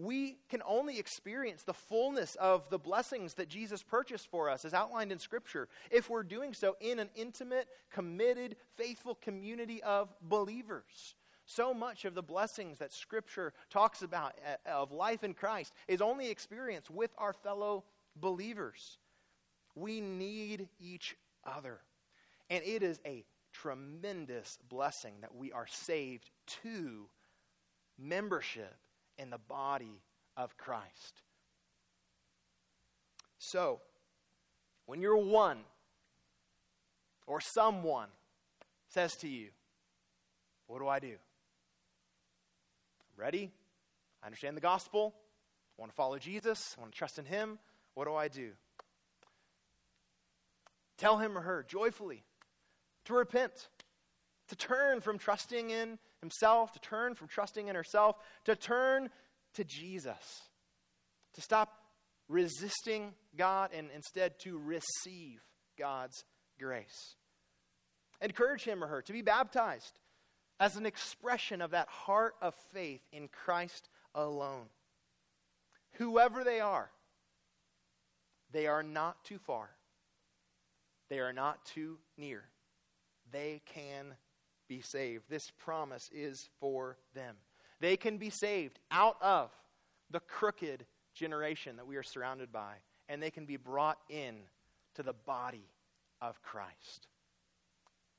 we 0.00 0.38
can 0.48 0.62
only 0.66 0.98
experience 0.98 1.62
the 1.62 1.74
fullness 1.74 2.34
of 2.36 2.68
the 2.70 2.78
blessings 2.78 3.34
that 3.34 3.48
Jesus 3.48 3.82
purchased 3.82 4.30
for 4.30 4.48
us, 4.48 4.64
as 4.64 4.72
outlined 4.72 5.12
in 5.12 5.18
Scripture, 5.18 5.68
if 5.90 6.08
we're 6.08 6.22
doing 6.22 6.54
so 6.54 6.76
in 6.80 6.98
an 6.98 7.10
intimate, 7.14 7.68
committed, 7.92 8.56
faithful 8.76 9.14
community 9.16 9.82
of 9.82 10.08
believers. 10.22 11.14
So 11.44 11.74
much 11.74 12.04
of 12.04 12.14
the 12.14 12.22
blessings 12.22 12.78
that 12.78 12.92
Scripture 12.92 13.52
talks 13.68 14.02
about 14.02 14.34
eh, 14.46 14.70
of 14.70 14.92
life 14.92 15.22
in 15.22 15.34
Christ 15.34 15.74
is 15.86 16.00
only 16.00 16.30
experienced 16.30 16.90
with 16.90 17.10
our 17.18 17.32
fellow 17.32 17.84
believers. 18.16 18.98
We 19.74 20.00
need 20.00 20.68
each 20.78 21.16
other. 21.44 21.80
And 22.48 22.64
it 22.64 22.82
is 22.82 23.00
a 23.04 23.24
tremendous 23.52 24.58
blessing 24.68 25.14
that 25.20 25.34
we 25.34 25.52
are 25.52 25.66
saved 25.66 26.30
to 26.62 27.08
membership 27.98 28.76
in 29.20 29.30
the 29.30 29.38
body 29.38 30.02
of 30.36 30.56
Christ. 30.56 31.22
So, 33.38 33.80
when 34.86 35.00
you're 35.00 35.16
one 35.16 35.58
or 37.26 37.40
someone 37.40 38.08
says 38.88 39.16
to 39.16 39.28
you, 39.28 39.48
What 40.66 40.80
do 40.80 40.88
I 40.88 40.98
do? 40.98 41.08
I'm 41.08 41.16
ready. 43.16 43.50
I 44.22 44.26
understand 44.26 44.56
the 44.56 44.60
gospel. 44.60 45.14
I 45.78 45.82
want 45.82 45.92
to 45.92 45.96
follow 45.96 46.18
Jesus. 46.18 46.74
I 46.76 46.80
want 46.80 46.92
to 46.92 46.98
trust 46.98 47.18
in 47.18 47.24
Him. 47.24 47.58
What 47.94 48.06
do 48.06 48.14
I 48.14 48.28
do? 48.28 48.50
Tell 51.00 51.16
him 51.16 51.38
or 51.38 51.40
her 51.40 51.64
joyfully 51.66 52.24
to 53.06 53.14
repent, 53.14 53.70
to 54.48 54.56
turn 54.56 55.00
from 55.00 55.16
trusting 55.16 55.70
in 55.70 55.98
himself, 56.20 56.72
to 56.72 56.80
turn 56.80 57.14
from 57.14 57.28
trusting 57.28 57.68
in 57.68 57.74
herself, 57.74 58.16
to 58.44 58.56
turn 58.56 59.10
to 59.54 59.64
Jesus, 59.64 60.42
to 61.34 61.40
stop 61.40 61.72
resisting 62.28 63.14
God 63.36 63.70
and 63.74 63.88
instead 63.94 64.38
to 64.40 64.58
receive 64.58 65.40
God's 65.78 66.24
grace. 66.58 67.16
Encourage 68.20 68.62
him 68.62 68.84
or 68.84 68.86
her 68.86 69.02
to 69.02 69.12
be 69.12 69.22
baptized 69.22 69.98
as 70.60 70.76
an 70.76 70.84
expression 70.84 71.62
of 71.62 71.70
that 71.70 71.88
heart 71.88 72.34
of 72.42 72.54
faith 72.72 73.00
in 73.12 73.28
Christ 73.28 73.88
alone. 74.14 74.66
Whoever 75.94 76.44
they 76.44 76.60
are, 76.60 76.90
they 78.52 78.66
are 78.66 78.82
not 78.82 79.24
too 79.24 79.38
far. 79.38 79.70
They 81.08 81.18
are 81.18 81.32
not 81.32 81.64
too 81.64 81.98
near. 82.16 82.44
They 83.32 83.62
can 83.64 84.14
be 84.70 84.80
saved. 84.80 85.24
This 85.28 85.50
promise 85.50 86.08
is 86.14 86.48
for 86.60 86.96
them. 87.12 87.34
They 87.80 87.96
can 87.96 88.18
be 88.18 88.30
saved 88.30 88.78
out 88.92 89.16
of 89.20 89.50
the 90.10 90.20
crooked 90.20 90.86
generation 91.12 91.76
that 91.76 91.88
we 91.88 91.96
are 91.96 92.04
surrounded 92.04 92.52
by, 92.52 92.74
and 93.08 93.20
they 93.20 93.32
can 93.32 93.46
be 93.46 93.56
brought 93.56 93.98
in 94.08 94.36
to 94.94 95.02
the 95.02 95.12
body 95.12 95.66
of 96.22 96.40
Christ. 96.40 97.08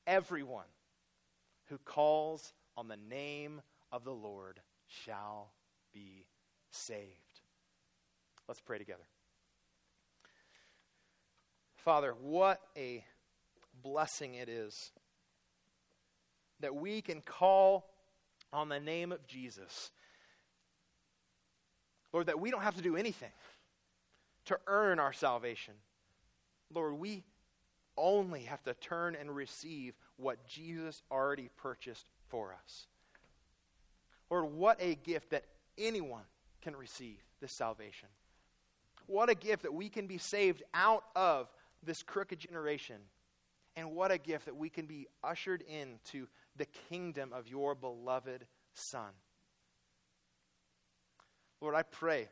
Everyone 0.06 0.66
who 1.70 1.78
calls 1.78 2.52
on 2.76 2.86
the 2.86 2.98
name 3.08 3.62
of 3.90 4.04
the 4.04 4.12
Lord 4.12 4.60
shall 4.86 5.52
be 5.94 6.26
saved. 6.70 7.40
Let's 8.46 8.60
pray 8.60 8.76
together. 8.76 9.06
Father, 11.76 12.14
what 12.20 12.60
a 12.76 13.04
blessing 13.82 14.34
it 14.34 14.50
is 14.50 14.92
that 16.62 16.74
we 16.74 17.02
can 17.02 17.20
call 17.20 17.90
on 18.52 18.68
the 18.68 18.80
name 18.80 19.12
of 19.12 19.26
Jesus. 19.26 19.90
Lord, 22.12 22.26
that 22.26 22.40
we 22.40 22.50
don't 22.50 22.62
have 22.62 22.76
to 22.76 22.82
do 22.82 22.96
anything 22.96 23.32
to 24.46 24.58
earn 24.66 24.98
our 24.98 25.12
salvation. 25.12 25.74
Lord, 26.74 26.94
we 26.94 27.24
only 27.96 28.42
have 28.42 28.62
to 28.64 28.74
turn 28.74 29.14
and 29.14 29.34
receive 29.34 29.94
what 30.16 30.46
Jesus 30.46 31.02
already 31.10 31.50
purchased 31.56 32.06
for 32.28 32.54
us. 32.54 32.86
Lord, 34.30 34.52
what 34.52 34.78
a 34.80 34.94
gift 34.94 35.30
that 35.30 35.44
anyone 35.76 36.24
can 36.62 36.74
receive 36.74 37.18
this 37.40 37.52
salvation. 37.52 38.08
What 39.06 39.28
a 39.28 39.34
gift 39.34 39.62
that 39.62 39.74
we 39.74 39.88
can 39.88 40.06
be 40.06 40.18
saved 40.18 40.62
out 40.72 41.04
of 41.14 41.48
this 41.82 42.02
crooked 42.02 42.38
generation. 42.38 42.96
And 43.76 43.92
what 43.92 44.10
a 44.10 44.18
gift 44.18 44.46
that 44.46 44.56
we 44.56 44.68
can 44.68 44.86
be 44.86 45.06
ushered 45.24 45.62
into 45.62 46.26
the 46.56 46.66
kingdom 46.88 47.32
of 47.32 47.48
your 47.48 47.74
beloved 47.74 48.46
Son. 48.74 49.10
Lord, 51.60 51.74
I 51.74 51.82
pray 51.82 52.28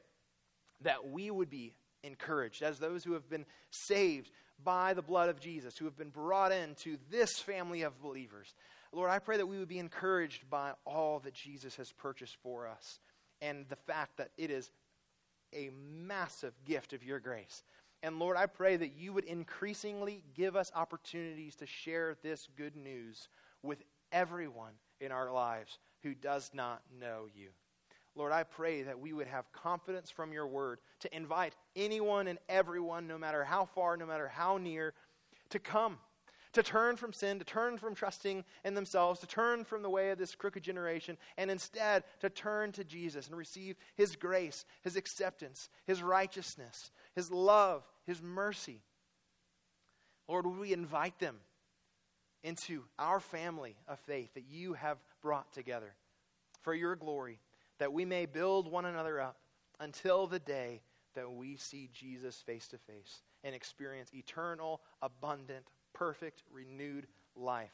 that 0.82 1.08
we 1.08 1.30
would 1.30 1.50
be 1.50 1.74
encouraged 2.02 2.62
as 2.62 2.78
those 2.78 3.04
who 3.04 3.12
have 3.12 3.28
been 3.28 3.46
saved 3.70 4.30
by 4.62 4.94
the 4.94 5.02
blood 5.02 5.28
of 5.28 5.40
Jesus, 5.40 5.76
who 5.76 5.84
have 5.84 5.96
been 5.96 6.10
brought 6.10 6.52
into 6.52 6.98
this 7.10 7.38
family 7.38 7.82
of 7.82 8.00
believers. 8.02 8.54
Lord, 8.92 9.10
I 9.10 9.18
pray 9.18 9.36
that 9.36 9.46
we 9.46 9.58
would 9.58 9.68
be 9.68 9.78
encouraged 9.78 10.50
by 10.50 10.72
all 10.84 11.20
that 11.20 11.34
Jesus 11.34 11.76
has 11.76 11.92
purchased 11.92 12.36
for 12.42 12.66
us 12.66 12.98
and 13.40 13.66
the 13.68 13.76
fact 13.76 14.16
that 14.16 14.30
it 14.36 14.50
is 14.50 14.70
a 15.54 15.70
massive 15.72 16.52
gift 16.64 16.92
of 16.92 17.04
your 17.04 17.20
grace. 17.20 17.62
And 18.02 18.18
Lord, 18.18 18.36
I 18.36 18.46
pray 18.46 18.76
that 18.76 18.96
you 18.96 19.12
would 19.12 19.24
increasingly 19.24 20.24
give 20.34 20.56
us 20.56 20.72
opportunities 20.74 21.54
to 21.56 21.66
share 21.66 22.16
this 22.22 22.48
good 22.56 22.76
news 22.76 23.28
with 23.62 23.82
everyone 24.12 24.72
in 25.00 25.12
our 25.12 25.32
lives 25.32 25.78
who 26.02 26.14
does 26.14 26.50
not 26.54 26.82
know 27.00 27.26
you. 27.34 27.48
Lord, 28.14 28.32
I 28.32 28.42
pray 28.42 28.82
that 28.82 28.98
we 28.98 29.12
would 29.12 29.28
have 29.28 29.52
confidence 29.52 30.10
from 30.10 30.32
your 30.32 30.46
word 30.46 30.80
to 31.00 31.16
invite 31.16 31.54
anyone 31.76 32.26
and 32.26 32.38
everyone, 32.48 33.06
no 33.06 33.18
matter 33.18 33.44
how 33.44 33.66
far, 33.66 33.96
no 33.96 34.06
matter 34.06 34.28
how 34.28 34.58
near, 34.58 34.94
to 35.50 35.58
come, 35.58 35.98
to 36.52 36.62
turn 36.62 36.96
from 36.96 37.12
sin, 37.12 37.38
to 37.38 37.44
turn 37.44 37.78
from 37.78 37.94
trusting 37.94 38.44
in 38.64 38.74
themselves, 38.74 39.20
to 39.20 39.26
turn 39.26 39.64
from 39.64 39.82
the 39.82 39.90
way 39.90 40.10
of 40.10 40.18
this 40.18 40.34
crooked 40.34 40.62
generation, 40.62 41.16
and 41.38 41.50
instead 41.50 42.02
to 42.20 42.28
turn 42.28 42.72
to 42.72 42.84
Jesus 42.84 43.28
and 43.28 43.36
receive 43.36 43.76
his 43.94 44.16
grace, 44.16 44.64
his 44.82 44.96
acceptance, 44.96 45.68
his 45.86 46.02
righteousness, 46.02 46.90
his 47.14 47.30
love, 47.30 47.84
his 48.06 48.20
mercy, 48.20 48.82
Lord, 50.28 50.46
would 50.46 50.58
we 50.58 50.72
invite 50.72 51.18
them 51.18 51.36
into 52.42 52.84
our 52.98 53.20
family 53.20 53.76
of 53.88 53.98
faith 54.00 54.34
that 54.34 54.44
you 54.48 54.74
have 54.74 54.98
brought 55.22 55.52
together 55.52 55.94
for 56.62 56.74
your 56.74 56.96
glory, 56.96 57.40
that 57.78 57.92
we 57.92 58.04
may 58.04 58.26
build 58.26 58.70
one 58.70 58.84
another 58.84 59.20
up 59.20 59.36
until 59.78 60.26
the 60.26 60.38
day 60.38 60.82
that 61.14 61.30
we 61.30 61.56
see 61.56 61.88
Jesus 61.92 62.36
face 62.46 62.68
to 62.68 62.78
face 62.78 63.22
and 63.42 63.54
experience 63.54 64.10
eternal, 64.14 64.80
abundant, 65.02 65.66
perfect, 65.92 66.42
renewed 66.52 67.06
life 67.34 67.72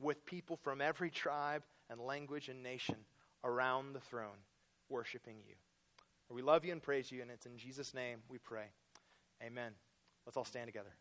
with 0.00 0.24
people 0.24 0.56
from 0.56 0.80
every 0.80 1.10
tribe 1.10 1.62
and 1.90 2.00
language 2.00 2.48
and 2.48 2.62
nation 2.62 2.96
around 3.44 3.92
the 3.92 4.00
throne 4.00 4.38
worshiping 4.88 5.36
you. 5.46 5.54
We 6.30 6.42
love 6.42 6.64
you 6.64 6.72
and 6.72 6.82
praise 6.82 7.10
you, 7.10 7.22
and 7.22 7.30
it's 7.30 7.46
in 7.46 7.56
Jesus' 7.56 7.94
name 7.94 8.18
we 8.28 8.38
pray. 8.38 8.66
Amen. 9.42 9.72
Let's 10.26 10.36
all 10.36 10.44
stand 10.44 10.66
together. 10.66 10.94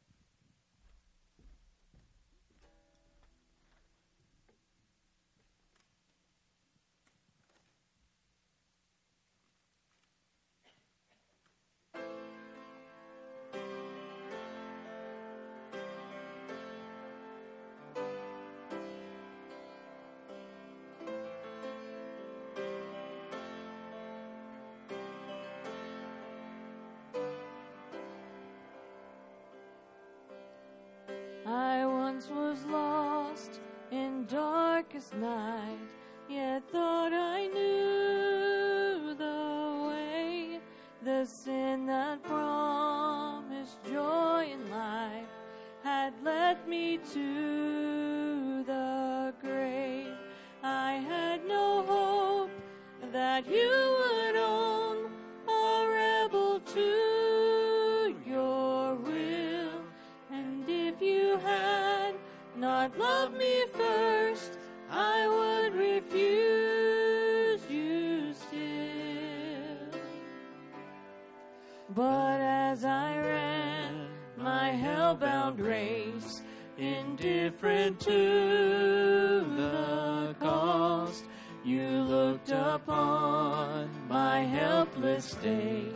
Hell-bound 75.57 75.59
race, 75.59 76.41
indifferent 76.77 77.99
to 77.99 79.45
the 79.55 80.35
cost, 80.39 81.25
you 81.63 81.87
looked 81.87 82.49
upon 82.49 83.89
my 84.07 84.41
helpless 84.41 85.25
state 85.31 85.95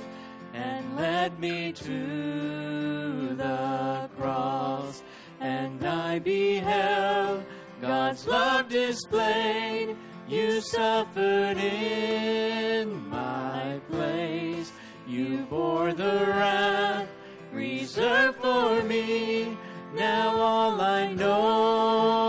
and 0.54 0.96
led 0.96 1.40
me 1.40 1.72
to 1.72 3.36
the 3.36 4.10
cross 4.18 5.04
and 5.40 5.84
I 5.86 6.20
beheld 6.20 7.44
God's 7.82 8.28
love 8.28 8.70
displayed. 8.70 9.96
You 10.28 10.62
suffered 10.62 11.58
in 11.58 13.10
my 13.10 13.80
place. 13.90 14.72
You 15.08 15.46
bore 15.50 15.94
the 15.94 16.26
wrath 16.28 17.10
reserved 17.52 18.38
for 18.38 18.84
me. 18.84 19.41
All 20.44 20.82
I 20.82 21.14
know 21.14 22.21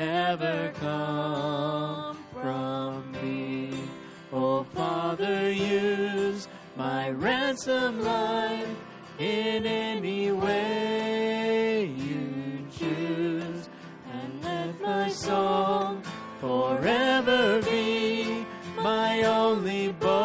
never 0.00 0.72
come 0.80 2.16
from 2.32 3.12
me. 3.12 3.70
Oh, 4.32 4.64
Father, 4.64 5.52
use 5.52 6.48
my 6.74 7.10
ransom 7.10 8.02
life 8.02 8.76
in 9.18 9.66
any 9.66 10.32
way 10.32 11.84
you 11.84 12.66
choose, 12.78 13.68
and 14.10 14.42
let 14.42 14.80
my 14.80 15.10
song 15.10 16.02
forever 16.40 17.60
be 17.60 18.46
my 18.76 19.24
only 19.24 19.92
boast 19.92 20.19